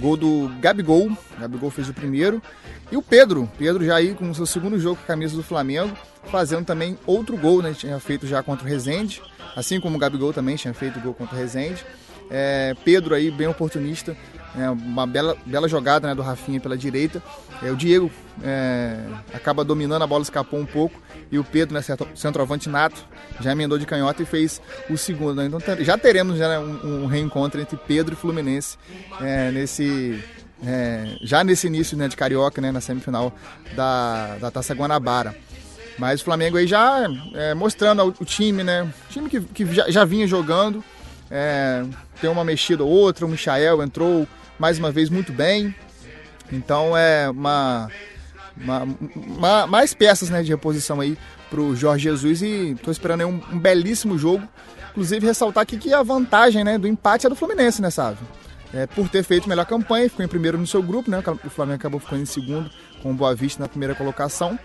Gol 0.00 0.16
do 0.16 0.50
Gabigol, 0.58 1.16
Gabigol 1.38 1.70
fez 1.70 1.88
o 1.88 1.94
primeiro. 1.94 2.42
E 2.90 2.96
o 2.96 3.02
Pedro, 3.02 3.48
Pedro 3.56 3.84
já 3.84 3.94
aí 3.94 4.14
com 4.14 4.28
o 4.28 4.34
seu 4.34 4.46
segundo 4.46 4.80
jogo 4.80 4.96
com 4.96 5.04
a 5.04 5.06
camisa 5.06 5.36
do 5.36 5.44
Flamengo, 5.44 5.96
fazendo 6.24 6.64
também 6.64 6.98
outro 7.06 7.36
gol, 7.36 7.62
né? 7.62 7.72
Tinha 7.72 8.00
feito 8.00 8.26
já 8.26 8.42
contra 8.42 8.66
o 8.66 8.68
Rezende, 8.68 9.22
assim 9.54 9.78
como 9.78 9.94
o 9.94 9.98
Gabigol 9.98 10.32
também 10.32 10.56
tinha 10.56 10.74
feito 10.74 10.98
gol 10.98 11.14
contra 11.14 11.36
o 11.36 11.38
Rezende. 11.38 11.86
É, 12.28 12.74
Pedro 12.84 13.14
aí, 13.14 13.30
bem 13.30 13.46
oportunista, 13.46 14.16
é, 14.58 14.68
uma 14.68 15.06
bela, 15.06 15.36
bela 15.46 15.68
jogada 15.68 16.08
né, 16.08 16.14
do 16.14 16.22
Rafinha 16.22 16.60
pela 16.60 16.76
direita. 16.76 17.22
É, 17.62 17.70
o 17.70 17.76
Diego 17.76 18.10
é, 18.42 18.98
acaba 19.32 19.64
dominando, 19.64 20.02
a 20.02 20.06
bola 20.06 20.22
escapou 20.22 20.60
um 20.60 20.66
pouco. 20.66 21.00
E 21.30 21.38
o 21.38 21.44
Pedro, 21.44 21.74
né, 21.74 21.82
centroavante 22.14 22.68
nato, 22.68 23.04
já 23.40 23.52
emendou 23.52 23.78
de 23.78 23.86
canhota 23.86 24.22
e 24.22 24.26
fez 24.26 24.60
o 24.90 24.98
segundo. 24.98 25.36
Né? 25.36 25.46
Então 25.46 25.60
já 25.80 25.96
teremos 25.96 26.36
já, 26.36 26.48
né, 26.48 26.58
um, 26.58 27.04
um, 27.04 27.06
reencontro 27.06 27.60
entre 27.60 27.76
Pedro 27.76 28.14
e 28.14 28.16
Fluminense 28.16 28.76
é, 29.20 29.50
nesse, 29.50 30.22
é, 30.66 31.16
já 31.22 31.42
nesse 31.42 31.66
início 31.66 31.96
né, 31.96 32.08
de 32.08 32.16
Carioca, 32.16 32.60
né, 32.60 32.70
na 32.70 32.80
semifinal 32.80 33.32
da, 33.74 34.36
da 34.38 34.50
Taça 34.50 34.74
Guanabara. 34.74 35.34
Mas 35.98 36.20
o 36.20 36.24
Flamengo 36.24 36.56
aí 36.56 36.66
já 36.66 37.06
é, 37.34 37.54
mostrando 37.54 38.14
o 38.18 38.24
time, 38.24 38.64
né? 38.64 38.82
O 38.82 39.12
time 39.12 39.28
que, 39.28 39.40
que 39.40 39.74
já, 39.74 39.90
já 39.90 40.04
vinha 40.04 40.26
jogando. 40.26 40.82
É, 41.30 41.84
tem 42.20 42.28
uma 42.28 42.44
mexida 42.44 42.84
ou 42.84 42.90
outra, 42.90 43.24
o 43.24 43.28
Michael 43.28 43.82
entrou, 43.82 44.28
mais 44.58 44.78
uma 44.78 44.90
vez 44.90 45.10
muito 45.10 45.32
bem. 45.32 45.74
Então 46.50 46.96
é 46.96 47.30
uma, 47.30 47.88
uma, 48.56 48.88
uma 49.14 49.66
mais 49.66 49.94
peças 49.94 50.28
né, 50.30 50.42
de 50.42 50.50
reposição 50.50 51.00
aí 51.00 51.16
para 51.50 51.60
o 51.60 51.74
Jorge 51.74 52.04
Jesus 52.04 52.42
e 52.42 52.72
estou 52.72 52.92
esperando 52.92 53.26
um, 53.26 53.40
um, 53.52 53.58
belíssimo 53.58 54.18
jogo. 54.18 54.46
Inclusive 54.90 55.26
ressaltar 55.26 55.62
aqui 55.62 55.78
que 55.78 55.92
a 55.92 56.02
vantagem 56.02 56.62
né, 56.64 56.76
do 56.78 56.86
empate 56.86 57.26
é 57.26 57.30
do 57.30 57.36
Fluminense, 57.36 57.80
né, 57.80 57.90
sabe? 57.90 58.18
É, 58.74 58.86
por 58.86 59.08
ter 59.08 59.22
feito 59.22 59.48
melhor 59.48 59.66
campanha, 59.66 60.08
ficou 60.08 60.24
em 60.24 60.28
primeiro 60.28 60.56
no 60.56 60.66
seu 60.66 60.82
grupo, 60.82 61.10
né? 61.10 61.22
O 61.44 61.50
Flamengo 61.50 61.76
acabou 61.76 62.00
ficando 62.00 62.22
em 62.22 62.26
segundo 62.26 62.70
com 63.02 63.10
o 63.10 63.14
Boa 63.14 63.34
Vista 63.34 63.62
na 63.62 63.68
primeira 63.68 63.94
colocação. 63.94 64.58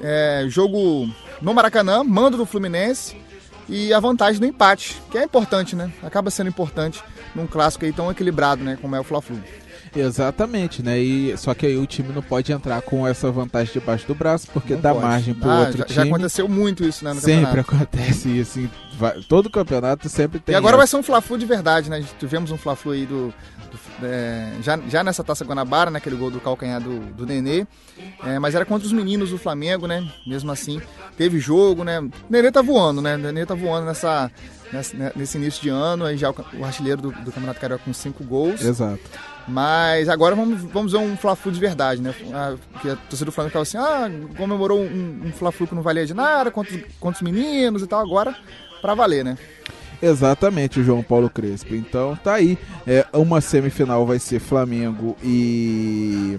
É, 0.00 0.44
jogo 0.48 1.08
no 1.40 1.52
Maracanã, 1.52 2.04
mando 2.04 2.36
do 2.36 2.46
Fluminense 2.46 3.16
e 3.68 3.92
a 3.92 4.00
vantagem 4.00 4.40
do 4.40 4.46
empate, 4.46 5.00
que 5.10 5.18
é 5.18 5.24
importante, 5.24 5.74
né? 5.76 5.92
Acaba 6.02 6.30
sendo 6.30 6.48
importante 6.48 7.02
num 7.34 7.46
clássico 7.46 7.84
aí 7.84 7.92
tão 7.92 8.10
equilibrado, 8.10 8.62
né, 8.62 8.78
como 8.80 8.94
é 8.94 9.00
o 9.00 9.04
Fla-Flu. 9.04 9.40
Exatamente, 9.94 10.82
né? 10.82 10.98
E, 10.98 11.36
só 11.36 11.54
que 11.54 11.66
aí 11.66 11.76
o 11.76 11.86
time 11.86 12.12
não 12.12 12.22
pode 12.22 12.52
entrar 12.52 12.80
com 12.82 13.06
essa 13.06 13.30
vantagem 13.30 13.72
debaixo 13.72 14.06
do 14.06 14.14
braço, 14.14 14.48
porque 14.52 14.74
Não 14.74 14.80
dá 14.80 14.92
pode. 14.92 15.04
margem 15.06 15.34
pro 15.34 15.50
Ah, 15.50 15.60
outro 15.60 15.78
já, 15.78 15.84
time. 15.84 15.94
já 15.96 16.02
aconteceu 16.04 16.48
muito 16.48 16.84
isso, 16.84 17.04
né, 17.04 17.14
sempre 17.14 17.62
campeonato. 17.62 17.74
acontece 17.74 18.28
isso. 18.38 18.60
em 18.60 18.70
va- 18.98 19.14
todo 19.28 19.50
campeonato 19.50 20.08
sempre 20.08 20.38
tem. 20.38 20.54
E 20.54 20.56
agora 20.56 20.76
vai 20.76 20.84
essa. 20.84 20.92
ser 20.92 20.96
um 20.98 21.02
Fla-Flu 21.02 21.38
de 21.38 21.46
verdade, 21.46 21.90
né? 21.90 22.04
Tivemos 22.18 22.50
um 22.50 22.56
Fla-Flu 22.56 22.92
aí 22.92 23.06
do... 23.06 23.28
do- 23.28 24.06
é, 24.06 24.52
já, 24.62 24.78
já 24.88 25.02
nessa 25.04 25.22
Taça 25.24 25.44
Guanabara, 25.44 25.90
naquele 25.90 26.16
gol 26.16 26.30
do 26.30 26.40
calcanhar 26.40 26.80
do, 26.80 27.00
do 27.14 27.24
Nenê. 27.26 27.66
É, 28.24 28.38
mas 28.38 28.54
era 28.54 28.64
contra 28.64 28.86
os 28.86 28.92
meninos 28.92 29.30
do 29.30 29.38
Flamengo, 29.38 29.86
né? 29.86 30.06
Mesmo 30.26 30.50
assim, 30.52 30.80
teve 31.16 31.38
jogo, 31.38 31.84
né? 31.84 32.00
O 32.00 32.10
Nenê 32.28 32.50
tá 32.50 32.60
voando, 32.62 33.00
né? 33.00 33.16
Nenê 33.16 33.46
tá 33.46 33.54
voando 33.54 33.86
nessa, 33.86 34.30
né, 34.72 35.12
nesse 35.16 35.38
início 35.38 35.62
de 35.62 35.68
ano. 35.68 36.04
Aí 36.04 36.16
já 36.16 36.30
o, 36.30 36.34
o 36.58 36.64
artilheiro 36.64 37.00
do, 37.02 37.10
do 37.12 37.32
Campeonato 37.32 37.60
Carioca 37.60 37.84
com 37.84 37.92
cinco 37.92 38.22
gols. 38.24 38.60
Exato. 38.62 39.00
Mas 39.48 40.08
agora 40.08 40.34
vamos, 40.36 40.62
vamos 40.62 40.92
ver 40.92 40.98
um 40.98 41.16
Fla-Flu 41.16 41.50
de 41.52 41.58
verdade, 41.60 42.00
né? 42.00 42.14
Ah, 42.32 42.54
Porque 42.72 42.88
a 42.90 42.96
torcida 42.96 43.24
do 43.26 43.32
Flamengo 43.32 43.50
ficava 43.50 43.62
assim, 43.62 43.76
ah, 43.78 44.10
comemorou 44.36 44.80
um, 44.80 45.22
um 45.26 45.32
Fla-Flu 45.32 45.66
que 45.66 45.74
não 45.74 45.82
valia 45.82 46.06
de 46.06 46.14
nada, 46.14 46.50
contra, 46.50 46.74
os- 46.76 46.82
contra 47.00 47.16
os 47.16 47.22
meninos 47.22 47.82
e 47.82 47.86
tal. 47.86 48.00
Agora, 48.00 48.34
pra 48.80 48.94
valer, 48.94 49.24
né? 49.24 49.36
Exatamente, 50.00 50.80
o 50.80 50.84
João 50.84 51.02
Paulo 51.02 51.30
Crespo. 51.30 51.74
Então 51.74 52.16
tá 52.24 52.34
aí. 52.34 52.58
É, 52.86 53.06
uma 53.12 53.40
semifinal 53.40 54.04
vai 54.06 54.18
ser 54.18 54.40
Flamengo 54.40 55.16
e 55.22 56.38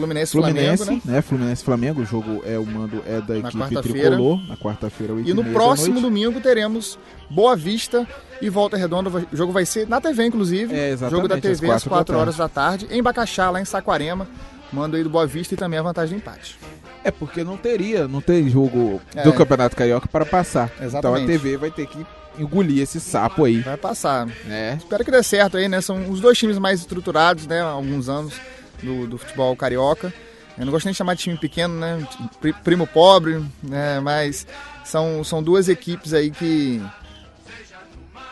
Fluminense, 0.00 0.32
Fluminense, 0.32 0.84
Flamengo, 0.84 1.02
né? 1.06 1.12
né? 1.14 1.22
Fluminense 1.22 1.64
Flamengo. 1.64 2.00
O 2.02 2.04
jogo 2.04 2.42
é 2.44 2.58
o 2.58 2.66
mando 2.66 3.02
é 3.06 3.20
da 3.20 3.34
Na 3.34 3.66
equipe 3.66 3.82
tricolor. 3.82 4.38
Na 4.48 4.56
quarta-feira, 4.56 5.14
E 5.24 5.32
no 5.34 5.44
próximo 5.44 6.00
domingo 6.00 6.40
teremos 6.40 6.98
Boa 7.28 7.54
Vista 7.56 8.06
e 8.40 8.48
Volta 8.48 8.76
Redonda. 8.76 9.10
O 9.10 9.36
jogo 9.36 9.52
vai 9.52 9.64
ser 9.66 9.86
na 9.88 10.00
TV, 10.00 10.26
inclusive. 10.26 10.74
É, 10.74 10.90
exatamente, 10.90 11.16
jogo 11.16 11.28
da 11.28 11.34
às 11.36 11.40
TV 11.40 11.66
às 11.70 11.84
quatro 11.84 11.88
4 11.90 12.14
da 12.14 12.20
horas 12.20 12.36
da 12.36 12.48
tarde, 12.48 12.86
em 12.90 13.02
Bacaxá, 13.02 13.50
lá 13.50 13.60
em 13.60 13.64
Saquarema. 13.64 14.26
Mando 14.72 14.96
aí 14.96 15.02
do 15.02 15.10
Boa 15.10 15.26
Vista 15.26 15.54
e 15.54 15.56
também 15.56 15.78
a 15.78 15.82
vantagem 15.82 16.16
do 16.16 16.20
empate. 16.22 16.58
É 17.02 17.10
porque 17.10 17.42
não 17.42 17.56
teria, 17.56 18.06
não 18.06 18.20
tem 18.20 18.48
jogo 18.48 19.00
É. 19.14 19.22
do 19.22 19.32
Campeonato 19.32 19.74
Carioca 19.74 20.06
para 20.06 20.24
passar. 20.26 20.70
Então 20.76 20.84
a 20.84 20.86
Exatamente. 20.86 21.26
TV 21.26 21.56
vai 21.56 21.70
ter 21.70 21.86
que 21.86 22.06
engolir 22.38 22.82
esse 22.82 23.00
sapo 23.00 23.44
aí, 23.44 23.60
Vai 23.60 23.76
passar. 23.76 24.26
né? 24.44 24.76
Espero 24.78 25.04
que 25.04 25.10
dê 25.10 25.22
certo 25.22 25.56
aí, 25.56 25.68
né? 25.68 25.80
São 25.80 26.08
os 26.10 26.20
dois 26.20 26.38
times 26.38 26.58
mais 26.58 26.80
estruturados, 26.80 27.46
né? 27.46 27.60
Há 27.60 27.66
alguns 27.66 28.08
anos 28.08 28.34
do, 28.82 29.06
do 29.06 29.18
futebol 29.18 29.54
carioca. 29.56 30.12
Eu 30.58 30.64
não 30.66 30.72
gosto 30.72 30.84
nem 30.86 30.92
de 30.92 30.98
chamar 30.98 31.14
de 31.14 31.22
time 31.22 31.36
pequeno, 31.38 31.74
né? 31.78 32.06
Pri- 32.40 32.52
Primo 32.52 32.86
pobre, 32.86 33.42
né? 33.62 33.98
Mas 34.00 34.46
são, 34.84 35.22
são 35.24 35.42
duas 35.42 35.68
equipes 35.68 36.12
aí 36.12 36.30
que 36.30 36.82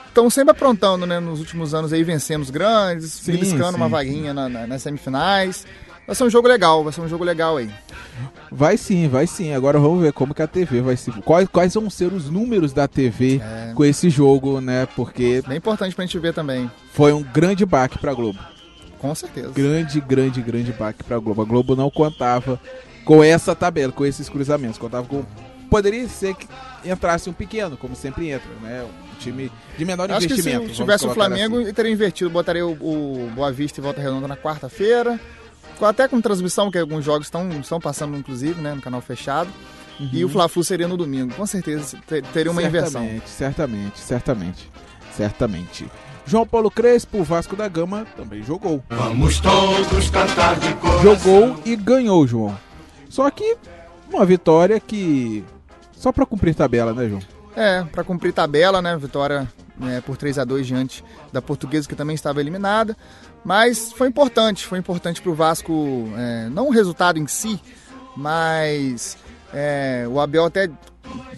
estão 0.09 0.29
sempre 0.29 0.51
aprontando, 0.51 1.07
né? 1.07 1.21
Nos 1.21 1.39
últimos 1.41 1.75
anos 1.75 1.93
aí, 1.93 2.03
vencendo 2.03 2.43
os 2.43 2.51
grandes, 2.51 3.13
Sim, 3.13 3.33
beliscando 3.33 3.77
uma 3.77 3.89
vaguinha 3.89 4.35
na- 4.35 4.49
na- 4.49 4.67
nas 4.67 4.83
semifinais. 4.83 5.65
Vai 6.07 6.15
ser 6.17 6.25
um 6.25 6.31
jogo 6.31 6.49
legal, 6.49 6.83
vai 6.83 6.93
ser 6.93 7.03
um 7.03 7.09
jogo 7.09 7.23
legal 7.23 7.59
aí. 7.59 7.71
Vai 8.51 8.79
sim, 8.79 9.09
vai 9.09 9.27
sim. 9.27 9.53
Agora 9.53 9.79
vamos 9.79 10.01
ver 10.01 10.13
como 10.15 10.35
que 10.35 10.41
a 10.41 10.47
TV 10.47 10.81
vai 10.81 10.97
se. 10.97 11.13
Quais, 11.13 11.47
quais 11.49 11.75
vão 11.75 11.91
ser 11.91 12.13
os 12.15 12.31
números 12.31 12.73
da 12.73 12.89
TV 12.89 13.43
É. 13.43 13.73
com 13.75 13.85
esse 13.85 14.09
jogo, 14.09 14.59
né? 14.61 14.89
Porque 14.97 15.43
Bem 15.47 15.59
importante 15.59 15.95
pra 15.95 16.05
gente 16.07 16.19
ver 16.19 16.33
também, 16.33 16.71
foi 16.93 17.13
um 17.13 17.23
grande 17.23 17.65
baque 17.67 17.99
pra 17.99 18.15
Globo. 18.15 18.39
Com 18.99 19.15
certeza. 19.15 19.51
Grande, 19.51 20.01
grande, 20.01 20.41
grande 20.43 20.73
baque 20.73 21.03
pra 21.05 21.19
Globo. 21.19 21.43
A 21.43 21.45
Globo 21.45 21.75
não 21.77 21.91
contava 21.91 22.61
com 23.05 23.23
essa 23.25 23.55
tabela, 23.55 23.93
com 23.93 24.05
esses 24.05 24.29
cruzamentos. 24.29 24.79
Contava 24.79 25.07
com. 25.07 25.25
Poderia 25.71 26.09
ser 26.09 26.35
que 26.35 26.47
entrasse 26.85 27.29
um 27.29 27.33
pequeno, 27.33 27.77
como 27.77 27.95
sempre 27.95 28.31
entra, 28.31 28.49
né? 28.63 28.85
Um 28.85 29.19
time 29.19 29.51
de 29.77 29.85
menor 29.85 30.11
Acho 30.11 30.27
que 30.27 30.35
se 30.35 30.41
investimento. 30.41 30.73
tivesse 30.75 31.05
o 31.05 31.09
colocar 31.09 31.27
Flamengo, 31.29 31.61
assim. 31.61 31.73
teria 31.75 31.93
invertido. 31.93 32.31
Botaria 32.31 32.67
o, 32.67 32.73
o 32.73 33.31
Boa 33.35 33.53
Vista 33.53 33.81
e 33.81 33.83
Volta 33.83 34.01
Redonda 34.01 34.27
na 34.29 34.37
quarta-feira. 34.37 35.21
Até 35.81 36.09
com 36.09 36.21
transmissão, 36.21 36.71
que 36.71 36.79
alguns 36.79 37.05
jogos 37.05 37.27
estão, 37.27 37.49
estão 37.61 37.79
passando, 37.79 38.17
inclusive, 38.17 38.61
né, 38.61 38.75
no 38.75 38.81
canal 38.83 39.01
fechado. 39.01 39.49
E 40.13 40.25
o 40.25 40.29
Fla-Flu 40.29 40.63
seria 40.65 40.87
no 40.89 40.97
domingo. 40.97 41.35
Com 41.35 41.45
certeza 41.45 41.99
ter- 42.07 42.23
teria 42.23 42.51
uma 42.53 42.63
inversão. 42.63 43.03
Certamente, 43.27 43.99
certamente, 43.99 43.99
certamente, 44.01 44.71
certamente. 45.17 45.87
João 46.29 46.47
Paulo 46.47 46.71
Crespo, 46.71 47.19
o 47.19 47.25
Vasco 47.25 47.57
da 47.57 47.67
Gama, 47.69 48.07
também 48.15 48.43
jogou. 48.43 48.85
Vamos 48.91 49.41
todos 49.41 50.11
cantar 50.11 50.61
de 50.61 50.75
coração. 50.75 51.03
Jogou 51.03 51.63
e 51.65 51.75
ganhou, 51.75 52.27
João. 52.27 52.55
Só 53.09 53.31
que 53.31 53.57
uma 54.13 54.27
vitória 54.27 54.79
que. 54.79 55.43
Só 55.93 56.13
pra 56.13 56.27
cumprir 56.27 56.55
tabela, 56.55 56.93
né, 56.93 57.09
João? 57.09 57.23
É, 57.57 57.83
para 57.83 58.05
cumprir 58.05 58.35
tabela, 58.35 58.83
né? 58.83 58.95
Vitória 58.99 59.51
né, 59.79 60.03
por 60.05 60.19
3 60.19 60.39
a 60.39 60.45
2 60.45 60.67
diante 60.67 61.03
da 61.33 61.41
Portuguesa, 61.41 61.89
que 61.89 61.97
também 61.97 62.15
estava 62.15 62.41
eliminada. 62.41 62.95
Mas 63.43 63.91
foi 63.91 64.07
importante, 64.07 64.67
foi 64.67 64.79
importante 64.79 65.23
para 65.23 65.33
o 65.33 65.35
Vasco, 65.35 66.11
é, 66.15 66.51
não 66.51 66.69
o 66.69 66.71
resultado 66.71 67.19
em 67.19 67.27
si, 67.27 67.59
mas 68.15 69.17
é, 69.55 70.05
o 70.07 70.21
Abel 70.21 70.45
até 70.45 70.69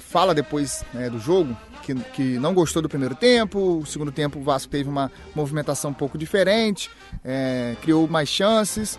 fala 0.00 0.34
depois 0.34 0.84
né, 0.92 1.08
do 1.08 1.20
jogo 1.20 1.56
que, 1.94 2.10
que 2.12 2.22
não 2.38 2.54
gostou 2.54 2.82
do 2.82 2.88
primeiro 2.88 3.14
tempo, 3.14 3.78
o 3.78 3.86
segundo 3.86 4.12
tempo 4.12 4.38
o 4.38 4.42
Vasco 4.42 4.70
teve 4.70 4.88
uma 4.88 5.10
movimentação 5.34 5.90
um 5.90 5.94
pouco 5.94 6.16
diferente, 6.16 6.90
é, 7.24 7.76
criou 7.82 8.06
mais 8.08 8.28
chances, 8.28 8.98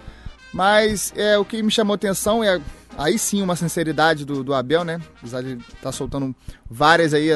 mas 0.53 1.13
é, 1.15 1.37
o 1.37 1.45
que 1.45 1.61
me 1.63 1.71
chamou 1.71 1.95
atenção 1.95 2.43
é 2.43 2.59
aí 2.97 3.17
sim 3.17 3.41
uma 3.41 3.55
sinceridade 3.55 4.25
do, 4.25 4.43
do 4.43 4.53
Abel, 4.53 4.83
né? 4.83 4.99
Apesar 5.17 5.41
de 5.41 5.53
estar 5.53 5.75
tá 5.81 5.91
soltando 5.91 6.35
várias 6.69 7.13
aí. 7.13 7.29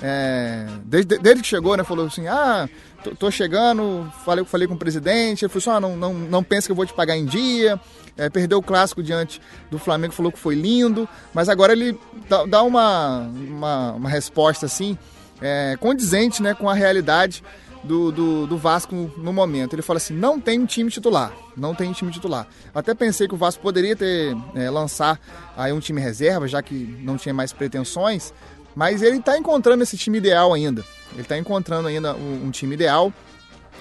É, 0.00 0.66
desde, 0.84 1.18
desde 1.18 1.42
que 1.42 1.48
chegou, 1.48 1.76
né? 1.76 1.82
Falou 1.82 2.06
assim: 2.06 2.26
ah, 2.28 2.68
tô, 3.02 3.14
tô 3.14 3.30
chegando, 3.30 4.10
falei, 4.24 4.44
falei 4.44 4.68
com 4.68 4.74
o 4.74 4.78
presidente. 4.78 5.44
Ele 5.44 5.48
falou 5.48 5.58
assim: 5.58 5.70
ah, 5.70 5.80
não, 5.80 5.96
não, 5.96 6.14
não 6.14 6.42
pensa 6.42 6.66
que 6.66 6.72
eu 6.72 6.76
vou 6.76 6.86
te 6.86 6.92
pagar 6.92 7.16
em 7.16 7.24
dia. 7.24 7.80
É, 8.16 8.28
perdeu 8.28 8.58
o 8.58 8.62
clássico 8.62 9.02
diante 9.02 9.40
do 9.70 9.78
Flamengo, 9.78 10.12
falou 10.12 10.32
que 10.32 10.38
foi 10.38 10.54
lindo. 10.54 11.08
Mas 11.32 11.48
agora 11.48 11.72
ele 11.72 11.98
dá, 12.28 12.44
dá 12.46 12.62
uma, 12.62 13.20
uma, 13.20 13.92
uma 13.92 14.08
resposta 14.08 14.66
assim, 14.66 14.98
é, 15.40 15.76
condizente 15.78 16.42
né, 16.42 16.52
com 16.52 16.68
a 16.68 16.74
realidade 16.74 17.44
do, 17.84 18.10
do, 18.10 18.46
do, 18.46 18.58
Vasco 18.58 18.94
no 19.16 19.32
momento. 19.32 19.74
Ele 19.74 19.82
fala 19.82 19.98
assim: 19.98 20.14
não 20.14 20.40
tem 20.40 20.58
um 20.58 20.66
time 20.66 20.90
titular. 20.90 21.32
Não 21.56 21.74
tem 21.74 21.92
time 21.92 22.10
titular. 22.10 22.46
Até 22.74 22.94
pensei 22.94 23.28
que 23.28 23.34
o 23.34 23.38
Vasco 23.38 23.62
poderia 23.62 23.94
ter 23.94 24.36
é, 24.54 24.68
lançar 24.68 25.20
aí 25.56 25.72
um 25.72 25.80
time 25.80 26.00
reserva, 26.00 26.48
já 26.48 26.62
que 26.62 26.98
não 27.02 27.16
tinha 27.16 27.34
mais 27.34 27.52
pretensões. 27.52 28.32
Mas 28.74 29.02
ele 29.02 29.18
está 29.18 29.36
encontrando 29.36 29.82
esse 29.82 29.96
time 29.96 30.18
ideal 30.18 30.52
ainda. 30.52 30.84
Ele 31.18 31.24
está 31.24 31.36
encontrando 31.36 31.88
ainda 31.88 32.14
um, 32.14 32.46
um 32.46 32.50
time 32.50 32.74
ideal. 32.74 33.12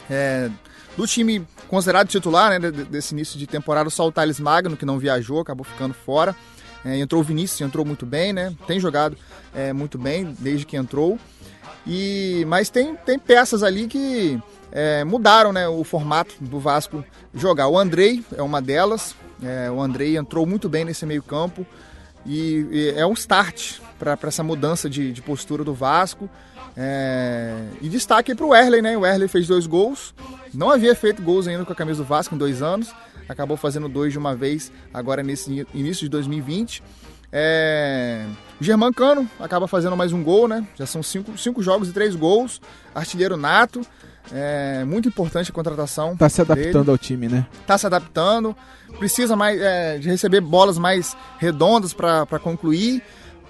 É, 0.09 0.49
do 0.97 1.05
time 1.05 1.45
considerado 1.67 2.07
titular, 2.07 2.59
né, 2.59 2.71
desse 2.71 3.13
início 3.13 3.37
de 3.37 3.45
temporada, 3.45 3.91
só 3.91 4.07
o 4.07 4.11
Thales 4.11 4.39
Magno, 4.39 4.75
que 4.75 4.85
não 4.85 4.97
viajou, 4.97 5.39
acabou 5.39 5.63
ficando 5.63 5.93
fora. 5.93 6.35
É, 6.83 6.97
entrou 6.97 7.21
o 7.21 7.23
Vinícius, 7.23 7.61
entrou 7.61 7.85
muito 7.85 8.05
bem, 8.05 8.33
né? 8.33 8.55
Tem 8.65 8.79
jogado 8.79 9.15
é, 9.53 9.71
muito 9.71 9.99
bem 9.99 10.35
desde 10.39 10.65
que 10.65 10.75
entrou. 10.75 11.19
E, 11.85 12.43
mas 12.47 12.71
tem, 12.71 12.95
tem 12.95 13.19
peças 13.19 13.61
ali 13.61 13.87
que 13.87 14.41
é, 14.71 15.03
mudaram 15.03 15.53
né, 15.53 15.67
o 15.67 15.83
formato 15.83 16.33
do 16.41 16.59
Vasco 16.59 17.05
jogar. 17.33 17.67
O 17.67 17.77
Andrei 17.77 18.23
é 18.35 18.41
uma 18.41 18.61
delas. 18.61 19.15
É, 19.43 19.69
o 19.69 19.79
Andrei 19.79 20.17
entrou 20.17 20.45
muito 20.45 20.67
bem 20.67 20.83
nesse 20.83 21.05
meio 21.05 21.21
campo. 21.21 21.65
E, 22.25 22.67
e 22.71 22.93
é 22.95 23.05
um 23.05 23.13
start 23.13 23.79
para 23.99 24.17
essa 24.23 24.43
mudança 24.43 24.89
de, 24.89 25.13
de, 25.13 25.21
postura 25.21 25.63
do 25.63 25.73
Vasco. 25.73 26.29
É, 26.79 27.55
e 27.81 27.89
destaque 27.89 28.35
para 28.35 28.45
o 28.45 28.55
Erley, 28.55 28.83
né? 28.83 28.95
O 28.95 29.03
Erley 29.03 29.27
fez 29.27 29.47
dois 29.47 29.65
gols. 29.65 30.13
Não 30.53 30.69
havia 30.69 30.93
feito 30.93 31.23
gols 31.23 31.47
ainda 31.47 31.65
com 31.65 31.73
a 31.73 31.75
camisa 31.75 32.03
do 32.03 32.07
Vasco 32.07 32.35
em 32.35 32.37
dois 32.37 32.61
anos. 32.61 32.93
Acabou 33.27 33.57
fazendo 33.57 33.89
dois 33.89 34.13
de 34.13 34.19
uma 34.19 34.35
vez 34.35 34.71
agora 34.93 35.23
nesse 35.23 35.65
início 35.73 36.03
de 36.03 36.09
2020. 36.09 36.83
É... 37.31 38.25
O 38.61 38.63
Germán 38.63 38.93
Cano 38.93 39.27
acaba 39.39 39.67
fazendo 39.67 39.97
mais 39.97 40.13
um 40.13 40.23
gol, 40.23 40.47
né? 40.47 40.65
Já 40.75 40.85
são 40.85 41.01
cinco, 41.01 41.35
cinco 41.37 41.63
jogos 41.63 41.89
e 41.89 41.93
três 41.93 42.15
gols. 42.15 42.61
Artilheiro 42.93 43.35
nato. 43.35 43.81
É 44.31 44.83
muito 44.83 45.07
importante 45.07 45.49
a 45.49 45.53
contratação. 45.53 46.15
Tá 46.15 46.29
se 46.29 46.41
adaptando 46.41 46.85
dele. 46.85 46.91
ao 46.91 46.97
time, 46.97 47.27
né? 47.27 47.45
Tá 47.65 47.77
se 47.77 47.87
adaptando. 47.87 48.55
Precisa 48.99 49.35
mais 49.35 49.59
é, 49.59 49.97
de 49.97 50.09
receber 50.09 50.41
bolas 50.41 50.77
mais 50.77 51.17
redondas 51.39 51.91
para 51.91 52.39
concluir. 52.39 53.01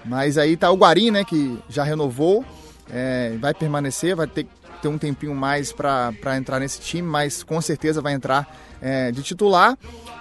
Mas 0.05 0.37
aí 0.37 0.55
tá 0.55 0.71
o 0.71 0.77
Guarim, 0.77 1.11
né? 1.11 1.25
Que 1.25 1.57
já 1.67 1.83
renovou. 1.83 2.45
É, 2.89 3.35
vai 3.39 3.53
permanecer, 3.53 4.15
vai 4.15 4.27
ter 4.27 4.47
ter 4.81 4.87
um 4.87 4.97
tempinho 4.97 5.35
mais 5.35 5.71
para 5.71 6.37
entrar 6.37 6.59
nesse 6.59 6.79
time, 6.79 7.07
mas 7.07 7.43
com 7.43 7.59
certeza 7.61 8.01
vai 8.01 8.13
entrar 8.13 8.47
é, 8.81 9.11
de 9.11 9.21
titular. 9.23 9.77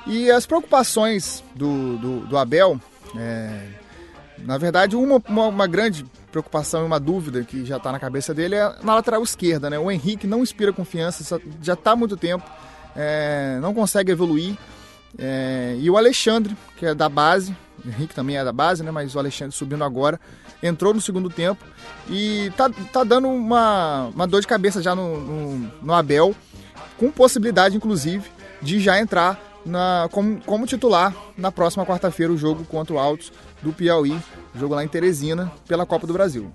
E 0.07 0.31
as 0.31 0.47
preocupações 0.47 1.43
do, 1.55 1.99
do, 1.99 2.21
do 2.27 2.39
Abel, 2.39 2.81
é, 3.17 3.61
na 4.39 4.59
verdade, 4.59 4.97
uma, 4.97 5.23
uma, 5.29 5.47
uma, 5.47 5.67
grande 5.67 6.05
preocupação 6.31 6.83
e 6.83 6.87
uma 6.87 7.01
dúvida 7.01 7.43
que 7.43 7.65
já 7.65 7.77
está 7.77 7.91
na 7.91 7.99
cabeça 7.99 8.33
dele 8.35 8.55
é 8.55 8.75
na 8.83 8.95
lateral 8.95 9.23
esquerda. 9.23 9.71
Né? 9.71 9.79
O 9.79 9.91
Henrique 9.91 10.27
não 10.27 10.43
inspira 10.43 10.73
confiança, 10.73 11.41
já 11.63 11.75
está 11.75 11.93
há 11.93 11.97
muito 11.97 12.17
tempo, 12.17 12.49
é, 12.95 13.59
não 13.61 13.75
consegue 13.75 14.13
evoluir. 14.13 14.57
É, 15.19 15.77
e 15.79 15.89
o 15.89 15.97
Alexandre, 15.97 16.57
que 16.77 16.85
é 16.85 16.95
da 16.95 17.09
base, 17.09 17.57
Henrique 17.91 18.15
também 18.15 18.37
é 18.37 18.45
da 18.45 18.53
base, 18.53 18.83
né? 18.83 18.91
mas 18.91 19.15
o 19.15 19.19
Alexandre 19.19 19.55
subindo 19.55 19.85
agora, 19.85 20.21
entrou 20.63 20.93
no 20.93 21.01
segundo 21.01 21.29
tempo 21.29 21.65
e 22.09 22.53
tá, 22.57 22.71
tá 22.93 23.05
dando 23.05 23.29
uma, 23.29 24.11
uma 24.15 24.27
dor 24.27 24.41
de 24.41 24.47
cabeça 24.47 24.83
já 24.83 24.95
no, 24.95 25.21
no, 25.21 25.73
no 25.83 25.93
Abel, 25.93 26.35
com 26.99 27.11
possibilidade, 27.11 27.77
inclusive, 27.77 28.29
de 28.63 28.81
já 28.81 28.99
entrar 29.01 29.41
na, 29.65 30.09
como, 30.13 30.41
como 30.47 30.67
titular 30.67 31.15
na 31.37 31.51
próxima 31.51 31.85
quarta-feira, 31.85 32.33
o 32.33 32.39
jogo 32.39 32.65
contra 32.65 32.95
o 32.95 32.99
Altos 32.99 33.33
do 33.63 33.73
Piauí, 33.73 34.17
jogo 34.55 34.75
lá 34.75 34.85
em 34.85 34.89
Teresina, 34.89 35.53
pela 35.67 35.85
Copa 35.85 36.07
do 36.07 36.13
Brasil. 36.13 36.51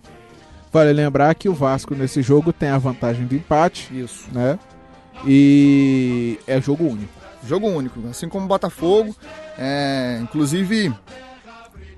Vale 0.72 0.94
lembrar 0.94 1.36
que 1.36 1.50
o 1.50 1.54
Vasco 1.54 1.94
nesse 1.94 2.22
jogo 2.22 2.54
tem 2.54 2.70
a 2.70 2.78
vantagem 2.78 3.26
do 3.26 3.36
empate, 3.36 3.90
Isso. 3.92 4.28
né? 4.32 4.58
E 5.26 6.40
é 6.48 6.62
jogo 6.62 6.86
único. 6.86 7.12
Jogo 7.46 7.68
único, 7.68 8.00
assim 8.10 8.30
como 8.30 8.46
o 8.46 8.48
Botafogo. 8.48 9.16
É, 9.58 10.20
inclusive, 10.22 10.94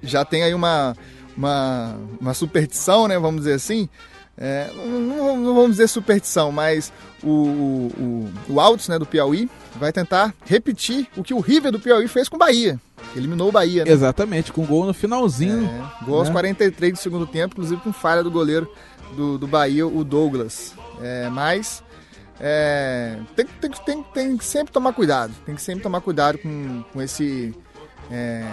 já 0.01 0.23
tem 0.25 0.43
aí 0.43 0.53
uma, 0.53 0.95
uma, 1.35 1.95
uma 2.19 2.33
superstição, 2.33 3.07
né? 3.07 3.17
Vamos 3.19 3.41
dizer 3.41 3.53
assim. 3.53 3.89
É, 4.35 4.71
não, 4.75 5.37
não- 5.37 5.53
vamos 5.53 5.71
dizer 5.71 5.87
superstição, 5.87 6.51
mas 6.51 6.91
o, 7.23 7.29
o, 7.29 8.33
o 8.49 8.59
Altos, 8.59 8.87
né, 8.87 8.97
do 8.97 9.05
Piauí, 9.05 9.47
vai 9.75 9.91
tentar 9.93 10.33
repetir 10.45 11.07
o 11.15 11.23
que 11.23 11.35
o 11.35 11.39
River 11.39 11.71
do 11.71 11.79
Piauí 11.79 12.07
fez 12.07 12.27
com 12.27 12.35
o 12.35 12.39
Bahia. 12.39 12.79
Eliminou 13.15 13.49
o 13.49 13.51
Bahia, 13.51 13.85
né? 13.85 13.91
Exatamente, 13.91 14.51
com 14.51 14.65
gol 14.65 14.85
no 14.85 14.93
finalzinho. 14.93 15.65
É, 15.65 16.05
gol 16.05 16.17
aos 16.17 16.29
né? 16.29 16.33
43 16.33 16.93
do 16.93 16.97
segundo 16.97 17.27
tempo, 17.27 17.53
inclusive 17.53 17.79
com 17.81 17.93
falha 17.93 18.23
do 18.23 18.31
goleiro 18.31 18.67
do, 19.15 19.37
do 19.37 19.45
Bahia, 19.45 19.85
o 19.85 20.03
Douglas. 20.03 20.73
É, 20.99 21.29
mas 21.29 21.83
é, 22.39 23.17
tem, 23.35 23.45
tem, 23.45 23.71
que- 23.71 23.85
tem, 23.85 24.03
tem 24.03 24.37
que 24.37 24.45
sempre 24.45 24.71
tomar 24.73 24.93
cuidado. 24.93 25.33
Tem 25.45 25.55
que 25.55 25.61
sempre 25.61 25.83
tomar 25.83 26.01
cuidado 26.01 26.37
com, 26.37 26.83
com 26.91 27.01
esse 27.01 27.53
é, 28.11 28.43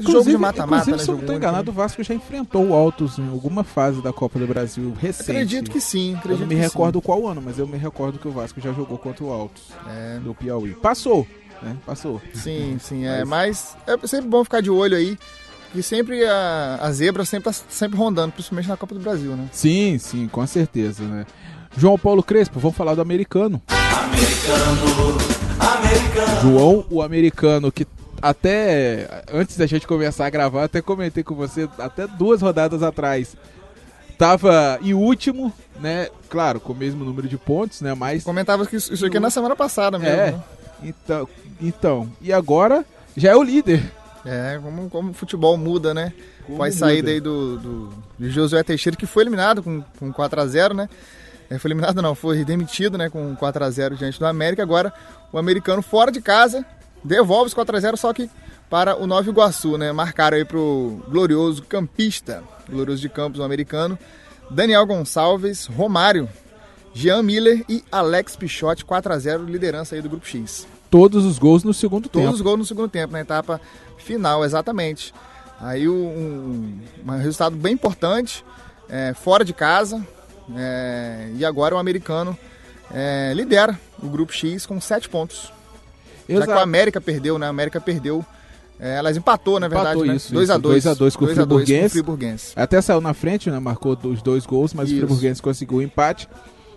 jogo 0.00 0.24
de 0.30 0.36
mata-mata. 0.36 0.90
né, 0.90 0.98
se 0.98 1.08
eu 1.08 1.14
não 1.14 1.20
estou 1.20 1.36
enganado, 1.36 1.70
o 1.70 1.74
Vasco 1.74 2.02
já 2.02 2.14
enfrentou 2.14 2.68
o 2.68 2.74
Altos 2.74 3.18
em 3.18 3.28
alguma 3.28 3.64
fase 3.64 4.00
da 4.02 4.12
Copa 4.12 4.38
do 4.38 4.46
Brasil 4.46 4.94
recente. 5.00 5.30
Acredito 5.30 5.70
que 5.70 5.80
sim. 5.80 6.12
Eu 6.12 6.18
Acredito 6.18 6.40
não 6.40 6.46
me 6.48 6.54
recordo 6.54 7.00
qual 7.00 7.26
ano, 7.26 7.40
mas 7.42 7.58
eu 7.58 7.66
me 7.66 7.78
recordo 7.78 8.18
que 8.18 8.28
o 8.28 8.30
Vasco 8.32 8.60
já 8.60 8.72
jogou 8.72 8.98
contra 8.98 9.24
o 9.24 9.30
Altos 9.32 9.62
Sim. 9.68 9.74
É, 9.88 10.18
do 10.20 10.34
Piauí. 10.34 10.74
Passou, 10.74 11.26
né? 11.62 11.76
Passou. 11.84 12.20
sim, 12.34 12.76
sim. 12.80 13.04
É, 13.04 13.24
mas 13.24 13.76
é 13.86 14.06
sempre 14.06 14.28
bom 14.28 14.42
ficar 14.44 14.60
de 14.60 14.70
olho 14.70 14.96
aí. 14.96 15.18
E 15.72 15.84
sempre 15.84 16.24
a, 16.26 16.78
a 16.82 16.90
zebra 16.92 17.24
sempre 17.24 17.44
tá 17.44 17.52
sempre 17.52 17.96
rondando, 17.96 18.32
principalmente 18.32 18.68
na 18.68 18.76
Copa 18.76 18.92
do 18.92 19.00
Brasil, 19.00 19.36
né? 19.36 19.48
Sim, 19.52 19.98
sim, 19.98 20.26
com 20.26 20.44
certeza, 20.44 21.04
né? 21.04 21.24
João 21.76 21.98
Paulo 21.98 22.22
Crespo, 22.22 22.58
vamos 22.58 22.76
falar 22.76 22.94
do 22.94 23.00
americano. 23.00 23.60
João, 26.42 26.84
o 26.90 27.02
americano 27.02 27.70
que 27.70 27.86
até 28.22 29.24
antes 29.32 29.56
da 29.56 29.66
gente 29.66 29.86
começar 29.86 30.26
a 30.26 30.30
gravar, 30.30 30.64
até 30.64 30.82
comentei 30.82 31.22
com 31.22 31.34
você 31.34 31.68
até 31.78 32.06
duas 32.06 32.42
rodadas 32.42 32.82
atrás. 32.82 33.36
Tava 34.18 34.78
em 34.82 34.92
último, 34.92 35.50
né? 35.80 36.08
Claro, 36.28 36.60
com 36.60 36.74
o 36.74 36.76
mesmo 36.76 37.04
número 37.04 37.26
de 37.26 37.38
pontos, 37.38 37.80
né? 37.80 37.94
Mas 37.94 38.22
Comentava 38.22 38.66
que 38.66 38.76
isso, 38.76 38.92
isso 38.92 39.06
aqui 39.06 39.16
é 39.16 39.20
na 39.20 39.30
semana 39.30 39.56
passada 39.56 39.98
mesmo. 39.98 40.14
é. 40.14 40.30
né? 40.32 40.42
Então, 40.82 41.28
então, 41.60 42.12
e 42.20 42.32
agora 42.32 42.84
já 43.16 43.30
é 43.30 43.36
o 43.36 43.42
líder. 43.42 43.82
É, 44.24 44.58
como, 44.62 44.90
como 44.90 45.10
o 45.10 45.14
futebol 45.14 45.56
muda, 45.56 45.94
né? 45.94 46.12
Como 46.44 46.56
Após 46.56 46.74
muda. 46.74 47.02
daí 47.02 47.20
do, 47.20 47.58
do, 47.58 47.92
de 48.18 48.30
Josué 48.30 48.62
Teixeira, 48.62 48.96
que 48.96 49.06
foi 49.06 49.22
eliminado 49.22 49.62
com, 49.62 49.82
com 49.98 50.12
4x0, 50.12 50.74
né? 50.74 50.88
É, 51.50 51.58
foi 51.58 51.68
eliminado 51.72 52.00
não, 52.00 52.14
foi 52.14 52.44
demitido, 52.44 52.96
né? 52.96 53.10
Com 53.10 53.34
4x0 53.36 53.96
diante 53.96 54.18
do 54.18 54.24
América. 54.26 54.62
Agora 54.62 54.92
o 55.32 55.38
americano 55.38 55.82
fora 55.82 56.10
de 56.12 56.20
casa 56.20 56.64
devolve 57.04 57.48
os 57.48 57.54
4x0, 57.54 57.96
só 57.96 58.12
que 58.12 58.30
para 58.70 58.96
o 58.96 59.04
Nova 59.06 59.28
Iguaçu, 59.28 59.76
né? 59.76 59.90
Marcaram 59.90 60.36
aí 60.36 60.44
pro 60.44 61.02
glorioso 61.08 61.62
campista, 61.64 62.44
glorioso 62.68 63.02
de 63.02 63.08
Campos, 63.08 63.40
o 63.40 63.42
americano, 63.42 63.98
Daniel 64.48 64.86
Gonçalves, 64.86 65.66
Romário, 65.66 66.28
Jean 66.94 67.22
Miller 67.22 67.64
e 67.68 67.82
Alex 67.90 68.36
Pichotti, 68.36 68.84
4x0, 68.84 69.44
liderança 69.46 69.96
aí 69.96 70.02
do 70.02 70.08
Grupo 70.08 70.26
X. 70.26 70.68
Todos 70.88 71.24
os 71.24 71.36
gols 71.38 71.64
no 71.64 71.74
segundo 71.74 72.08
Todos 72.08 72.22
tempo. 72.26 72.34
os 72.34 72.40
gols 72.40 72.58
no 72.58 72.64
segundo 72.64 72.88
tempo, 72.88 73.12
na 73.12 73.20
etapa 73.20 73.60
final, 73.98 74.44
exatamente. 74.44 75.12
Aí 75.60 75.88
um, 75.88 75.92
um- 75.94 76.80
um 77.06 77.16
resultado 77.18 77.56
bem 77.56 77.74
importante, 77.74 78.44
é, 78.88 79.14
fora 79.14 79.44
de 79.44 79.52
casa. 79.52 80.04
É, 80.56 81.30
e 81.36 81.44
agora 81.44 81.74
o 81.74 81.78
americano 81.78 82.36
é, 82.92 83.32
lidera 83.34 83.78
o 84.02 84.08
grupo 84.08 84.32
X 84.32 84.66
com 84.66 84.80
sete 84.80 85.08
pontos. 85.08 85.52
Já 86.28 86.46
que 86.46 86.52
o 86.52 86.58
América 86.58 87.00
perdeu, 87.00 87.38
né? 87.38 87.46
A 87.46 87.50
América 87.50 87.80
perdeu. 87.80 88.24
É, 88.78 88.96
elas 88.96 89.16
empatou, 89.16 89.60
na 89.60 89.68
verdade, 89.68 89.90
Empatou 89.90 90.06
né? 90.06 90.16
isso, 90.16 90.32
2 90.32 90.48
a 90.48 90.54
isso. 90.54 90.62
2 90.62 90.84
2 90.84 90.86
a 90.86 90.94
2 90.94 91.16
com 91.16 91.24
o 91.24 91.26
2 91.26 91.38
a 91.38 91.44
2 91.44 91.92
Friburguense. 91.92 92.52
Até 92.56 92.80
saiu 92.80 93.00
na 93.00 93.12
frente, 93.12 93.50
né? 93.50 93.58
Marcou 93.58 93.98
os 94.04 94.22
dois 94.22 94.46
gols, 94.46 94.72
mas 94.72 94.88
Isso. 94.88 94.96
o 94.96 95.00
Friburguense 95.00 95.42
conseguiu 95.42 95.78
o 95.78 95.82
empate. 95.82 96.26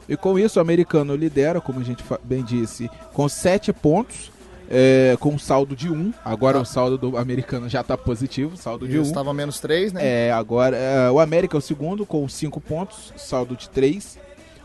E 0.10 0.18
com 0.18 0.38
isso, 0.38 0.60
o 0.60 0.62
americano 0.62 1.16
lidera, 1.16 1.62
como 1.62 1.80
a 1.80 1.84
gente 1.84 2.04
bem 2.26 2.44
disse, 2.44 2.90
com 3.14 3.30
sete 3.30 3.72
pontos, 3.72 4.32
é, 4.74 5.16
com 5.20 5.30
um 5.30 5.38
saldo 5.40 5.76
de 5.76 5.90
um. 5.90 6.12
Agora 6.26 6.58
Ah. 6.58 6.62
o 6.62 6.66
saldo 6.66 6.98
do 6.98 7.16
americano 7.18 7.70
já 7.70 7.82
está 7.82 7.96
positivo, 7.96 8.58
saldo 8.58 8.88
de 8.88 8.98
um. 8.98 9.04
Estava 9.04 9.32
menos 9.34 9.60
3, 9.60 9.94
né? 9.94 10.02
É, 10.04 10.32
agora 10.32 10.76
é, 10.76 11.12
o 11.12 11.20
América 11.20 11.56
é 11.56 11.60
o 11.60 11.62
segundo 11.62 12.06
com 12.06 12.28
cinco 12.28 12.60
pontos, 12.60 13.14
saldo 13.16 13.56
de 13.56 13.70
três. 13.70 14.18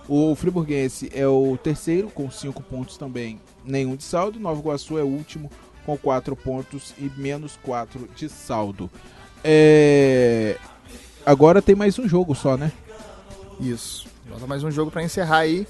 O 0.09 0.35
Friburguense 0.35 1.11
é 1.15 1.27
o 1.29 1.59
terceiro 1.63 2.09
com 2.09 2.31
cinco 2.31 2.63
pontos 2.63 2.97
também, 2.97 3.39
nenhum 3.63 3.95
de 3.95 4.05
saldo. 4.05 4.41
Nova 4.41 4.59
Iguaçu 4.59 4.99
é 4.99 5.03
o 5.03 5.07
último 5.07 5.51
com 5.85 5.97
quatro 5.99 6.35
pontos 6.35 6.95
e 6.99 7.11
menos 7.21 7.59
quatro 7.63 8.09
de 8.17 8.29
saldo. 8.31 8.91
É, 9.45 10.57
Agora 11.27 11.61
tem 11.61 11.75
mais 11.75 11.99
um 11.99 12.09
jogo 12.09 12.35
só, 12.35 12.57
né? 12.57 12.73
Isso. 13.61 14.07
Falta 14.31 14.47
mais 14.47 14.65
um 14.65 14.71
jogo 14.71 14.91
para 14.91 15.03
encerrar 15.03 15.39
aí. 15.41 15.67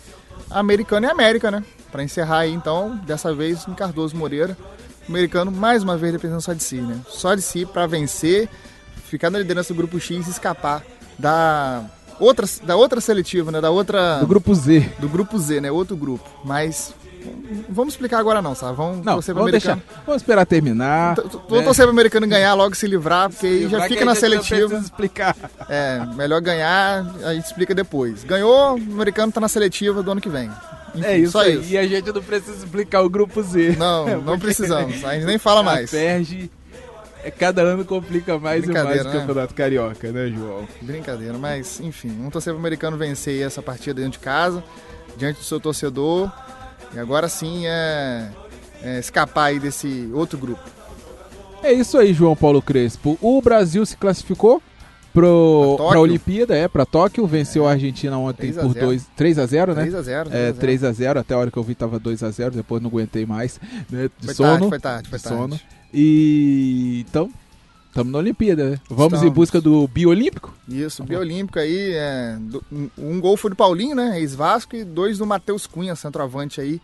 Americano 0.50 1.06
e 1.06 1.10
América, 1.10 1.50
né? 1.50 1.64
Para 1.90 2.02
encerrar 2.02 2.40
aí, 2.40 2.52
então, 2.52 2.96
dessa 3.06 3.34
vez 3.34 3.66
em 3.66 3.74
Cardoso 3.74 4.16
Moreira. 4.16 4.56
O 5.08 5.10
americano, 5.10 5.50
mais 5.50 5.82
uma 5.82 5.96
vez, 5.96 6.12
dependendo 6.12 6.40
só 6.40 6.52
de 6.52 6.62
si, 6.62 6.76
né? 6.76 7.00
Só 7.08 7.34
de 7.34 7.40
si 7.40 7.64
para 7.64 7.86
vencer, 7.86 8.48
ficar 9.04 9.30
na 9.30 9.38
liderança 9.38 9.72
do 9.72 9.76
grupo 9.76 9.98
X 9.98 10.26
e 10.26 10.30
escapar 10.30 10.84
da 11.18 11.84
outra, 12.20 12.46
da 12.62 12.76
outra 12.76 13.00
seletiva, 13.00 13.50
né? 13.50 13.60
Da 13.60 13.70
outra. 13.70 14.18
Do 14.20 14.26
grupo 14.26 14.54
Z. 14.54 14.92
do 14.98 15.08
grupo 15.08 15.38
Z, 15.38 15.60
né? 15.60 15.70
Outro 15.70 15.96
grupo. 15.96 16.28
Mas. 16.44 16.94
Vamos 17.68 17.94
explicar 17.94 18.18
agora 18.18 18.40
não, 18.42 18.54
sabe? 18.54 18.76
Vamos 18.76 19.04
Não, 19.04 19.14
torcer 19.14 19.34
pro 19.34 19.42
vamos 19.44 19.52
deixar. 19.52 19.72
americano. 19.72 20.02
Vamos 20.06 20.22
esperar 20.22 20.46
terminar. 20.46 21.14
Tô- 21.14 21.22
tô- 21.22 21.38
Tô 21.38 21.56
né? 21.56 21.62
torcer 21.62 21.84
pro 21.84 21.92
americano 21.92 22.26
ganhar 22.26 22.54
logo 22.54 22.74
se 22.74 22.86
livrar, 22.86 23.30
porque 23.30 23.46
aí 23.46 23.68
já 23.68 23.82
fica 23.88 24.04
na 24.04 24.14
seletiva. 24.14 24.76
explicar. 24.76 25.36
É, 25.70 26.02
melhor 26.14 26.40
ganhar, 26.40 27.04
a 27.24 27.34
gente 27.34 27.44
explica 27.44 27.74
depois. 27.74 28.24
Ganhou, 28.24 28.72
o 28.74 28.92
americano 28.92 29.30
tá 29.30 29.40
na 29.40 29.48
seletiva 29.48 30.02
do 30.02 30.10
ano 30.12 30.20
que 30.20 30.28
vem. 30.30 30.50
Enfim, 30.94 31.06
É 31.06 31.18
isso 31.18 31.32
só 31.32 31.40
aí. 31.42 31.58
isso. 31.60 31.70
E 31.72 31.76
a 31.76 31.86
gente 31.86 32.10
não 32.10 32.22
precisa 32.22 32.56
explicar 32.64 33.02
o 33.02 33.10
grupo 33.10 33.42
Z. 33.42 33.76
Não, 33.78 34.20
não 34.22 34.38
precisamos. 34.38 35.04
A 35.04 35.14
gente 35.14 35.26
nem 35.26 35.36
fala 35.38 35.62
mais. 35.64 35.84
A 35.84 35.88
Ferge, 35.88 36.50
é, 37.22 37.30
cada 37.30 37.60
ano 37.62 37.84
complica 37.84 38.38
mais 38.38 38.64
e 38.64 38.68
mais 38.72 39.00
o 39.02 39.04
né? 39.04 39.12
Campeonato 39.12 39.52
Carioca, 39.54 40.10
né, 40.10 40.28
João? 40.28 40.66
Brincadeira, 40.80 41.36
mas 41.36 41.80
enfim, 41.80 42.08
vamos 42.16 42.32
torcer 42.32 42.52
pro 42.54 42.60
americano 42.60 42.96
vencer 42.96 43.44
essa 43.46 43.60
partida 43.60 44.00
dentro 44.00 44.12
de 44.18 44.24
casa, 44.24 44.64
diante 45.18 45.38
do 45.40 45.44
seu 45.44 45.60
torcedor. 45.60 46.30
E 46.94 46.98
agora 46.98 47.28
sim 47.28 47.66
é, 47.66 48.28
é 48.82 48.98
escapar 48.98 49.46
aí 49.46 49.58
desse 49.60 50.08
outro 50.12 50.38
grupo. 50.38 50.62
É 51.62 51.72
isso 51.72 51.98
aí, 51.98 52.12
João 52.14 52.36
Paulo 52.36 52.62
Crespo. 52.62 53.18
O 53.20 53.42
Brasil 53.42 53.84
se 53.84 53.96
classificou 53.96 54.62
Tóquio. 55.12 55.88
pra 55.88 56.00
Olimpíada, 56.00 56.56
é, 56.56 56.68
pra 56.68 56.86
Tóquio. 56.86 57.26
Venceu 57.26 57.66
a 57.66 57.72
Argentina 57.72 58.16
ontem 58.16 58.52
3 58.52 58.58
a 58.58 58.62
por 58.62 58.72
0. 58.72 58.86
2, 58.86 59.06
3 59.16 59.38
a 59.38 59.46
0 59.46 59.74
né? 59.74 59.86
3x0. 59.86 60.28
É, 60.30 60.52
3 60.52 60.84
a 60.84 60.92
0 60.92 61.18
até 61.20 61.34
a 61.34 61.38
hora 61.38 61.50
que 61.50 61.56
eu 61.56 61.62
vi 61.62 61.74
tava 61.74 61.98
2 61.98 62.22
a 62.22 62.30
0 62.30 62.54
depois 62.54 62.80
não 62.80 62.88
aguentei 62.88 63.26
mais, 63.26 63.60
né, 63.90 64.08
de 64.18 64.26
Foi 64.26 64.34
sono. 64.34 64.48
tarde, 64.50 64.68
foi 64.68 64.78
tarde, 64.80 65.08
foi 65.08 65.18
de 65.18 65.24
tarde. 65.24 65.38
sono. 65.38 65.60
E 65.92 67.04
então, 67.08 67.28
estamos 67.98 68.12
na 68.12 68.18
Olimpíada, 68.18 68.70
né? 68.70 68.80
Vamos 68.88 69.14
em 69.14 69.16
Estamos. 69.16 69.34
busca 69.34 69.60
do 69.60 69.86
biolímpico? 69.88 70.54
Isso, 70.68 71.02
biolímpico 71.04 71.58
aí, 71.58 71.92
é, 71.94 72.36
do- 72.40 72.64
um- 72.96 73.20
gol 73.20 73.36
foi 73.36 73.50
do 73.50 73.56
Paulinho, 73.56 73.94
né, 73.96 74.18
ex-Vasco, 74.20 74.76
e 74.76 74.84
dois 74.84 75.18
do 75.18 75.26
Matheus 75.26 75.66
Cunha, 75.66 75.94
centroavante 75.96 76.60
aí, 76.60 76.80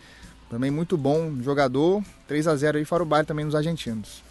também 0.51 0.71
muito 0.71 0.97
bom 0.97 1.33
jogador, 1.43 2.03
3 2.27 2.47
a 2.47 2.57
0 2.57 2.79
aí, 2.79 2.85
fora 2.85 3.03
o 3.03 3.07
baile 3.07 3.27
também 3.27 3.45
nos 3.45 3.55
argentinos. 3.55 4.23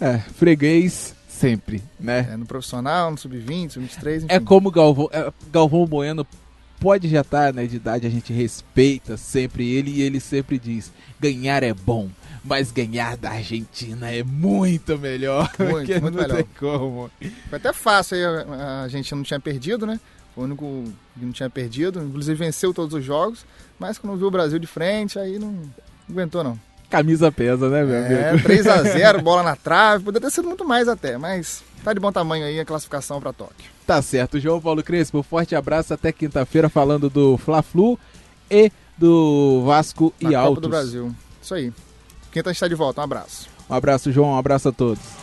É, 0.00 0.18
freguês 0.18 1.14
sempre, 1.28 1.82
né? 2.00 2.28
É, 2.32 2.36
no 2.36 2.46
profissional, 2.46 3.10
no 3.10 3.18
sub-20, 3.18 3.72
sub-23, 3.72 4.16
enfim. 4.18 4.26
É 4.28 4.40
como 4.40 4.70
Galvão, 4.70 5.08
é, 5.12 5.30
Galvão 5.52 5.86
Bueno 5.86 6.26
pode 6.80 7.08
já 7.08 7.20
estar 7.20 7.52
né, 7.54 7.66
de 7.66 7.76
idade, 7.76 8.06
a 8.06 8.10
gente 8.10 8.32
respeita 8.32 9.16
sempre 9.16 9.70
ele 9.70 9.90
e 9.90 10.02
ele 10.02 10.18
sempre 10.18 10.58
diz: 10.58 10.90
ganhar 11.20 11.62
é 11.62 11.72
bom, 11.72 12.08
mas 12.44 12.70
ganhar 12.72 13.16
da 13.16 13.30
Argentina 13.30 14.10
é 14.10 14.22
muito 14.22 14.98
melhor. 14.98 15.50
Muito, 15.58 15.90
muito 16.00 16.10
não 16.16 16.22
melhor. 16.22 16.36
tem 16.36 16.46
como. 16.58 17.10
Foi 17.48 17.56
até 17.58 17.72
fácil 17.72 18.16
aí, 18.16 18.24
a, 18.24 18.82
a 18.82 18.88
gente 18.88 19.14
não 19.14 19.22
tinha 19.22 19.38
perdido, 19.40 19.86
né? 19.86 20.00
Foi 20.34 20.44
o 20.44 20.46
único 20.46 20.84
que 21.18 21.24
não 21.24 21.32
tinha 21.32 21.50
perdido, 21.50 22.02
inclusive 22.02 22.36
venceu 22.38 22.72
todos 22.72 22.94
os 22.94 23.04
jogos, 23.04 23.44
mas 23.78 23.98
quando 23.98 24.16
viu 24.16 24.28
o 24.28 24.30
Brasil 24.30 24.58
de 24.58 24.66
frente, 24.66 25.18
aí 25.18 25.38
não, 25.38 25.52
não 25.52 25.70
aguentou 26.10 26.42
não. 26.42 26.58
Camisa 26.88 27.30
pesa, 27.32 27.68
né, 27.70 27.84
meu 27.84 27.94
É, 27.96 28.30
amigo? 28.30 28.42
3 28.44 28.66
a 28.66 28.82
0 28.84 29.22
bola 29.22 29.42
na 29.42 29.56
trave, 29.56 30.04
poderia 30.04 30.28
ter 30.28 30.34
sido 30.34 30.48
muito 30.48 30.64
mais 30.64 30.88
até, 30.88 31.16
mas 31.18 31.62
tá 31.84 31.92
de 31.92 32.00
bom 32.00 32.12
tamanho 32.12 32.44
aí 32.44 32.58
a 32.60 32.64
classificação 32.64 33.18
para 33.20 33.32
Tóquio. 33.32 33.70
Tá 33.86 34.00
certo, 34.02 34.38
João 34.40 34.60
Paulo 34.60 34.82
Crespo, 34.82 35.22
forte 35.22 35.54
abraço 35.54 35.92
até 35.94 36.12
quinta-feira 36.12 36.68
falando 36.68 37.08
do 37.10 37.36
Fla-Flu 37.38 37.98
e 38.50 38.70
do 38.96 39.62
Vasco 39.66 40.12
Na 40.20 40.28
e 40.30 40.32
Copa 40.34 40.46
Altos. 40.46 40.62
do 40.62 40.68
Brasil. 40.68 41.14
Isso 41.42 41.54
aí. 41.54 41.72
Quinta 42.32 42.48
a 42.48 42.52
gente 42.52 42.56
está 42.56 42.68
de 42.68 42.74
volta. 42.74 43.00
Um 43.00 43.04
abraço. 43.04 43.48
Um 43.68 43.74
abraço, 43.74 44.10
João. 44.10 44.30
Um 44.30 44.38
abraço 44.38 44.70
a 44.70 44.72
todos. 44.72 45.21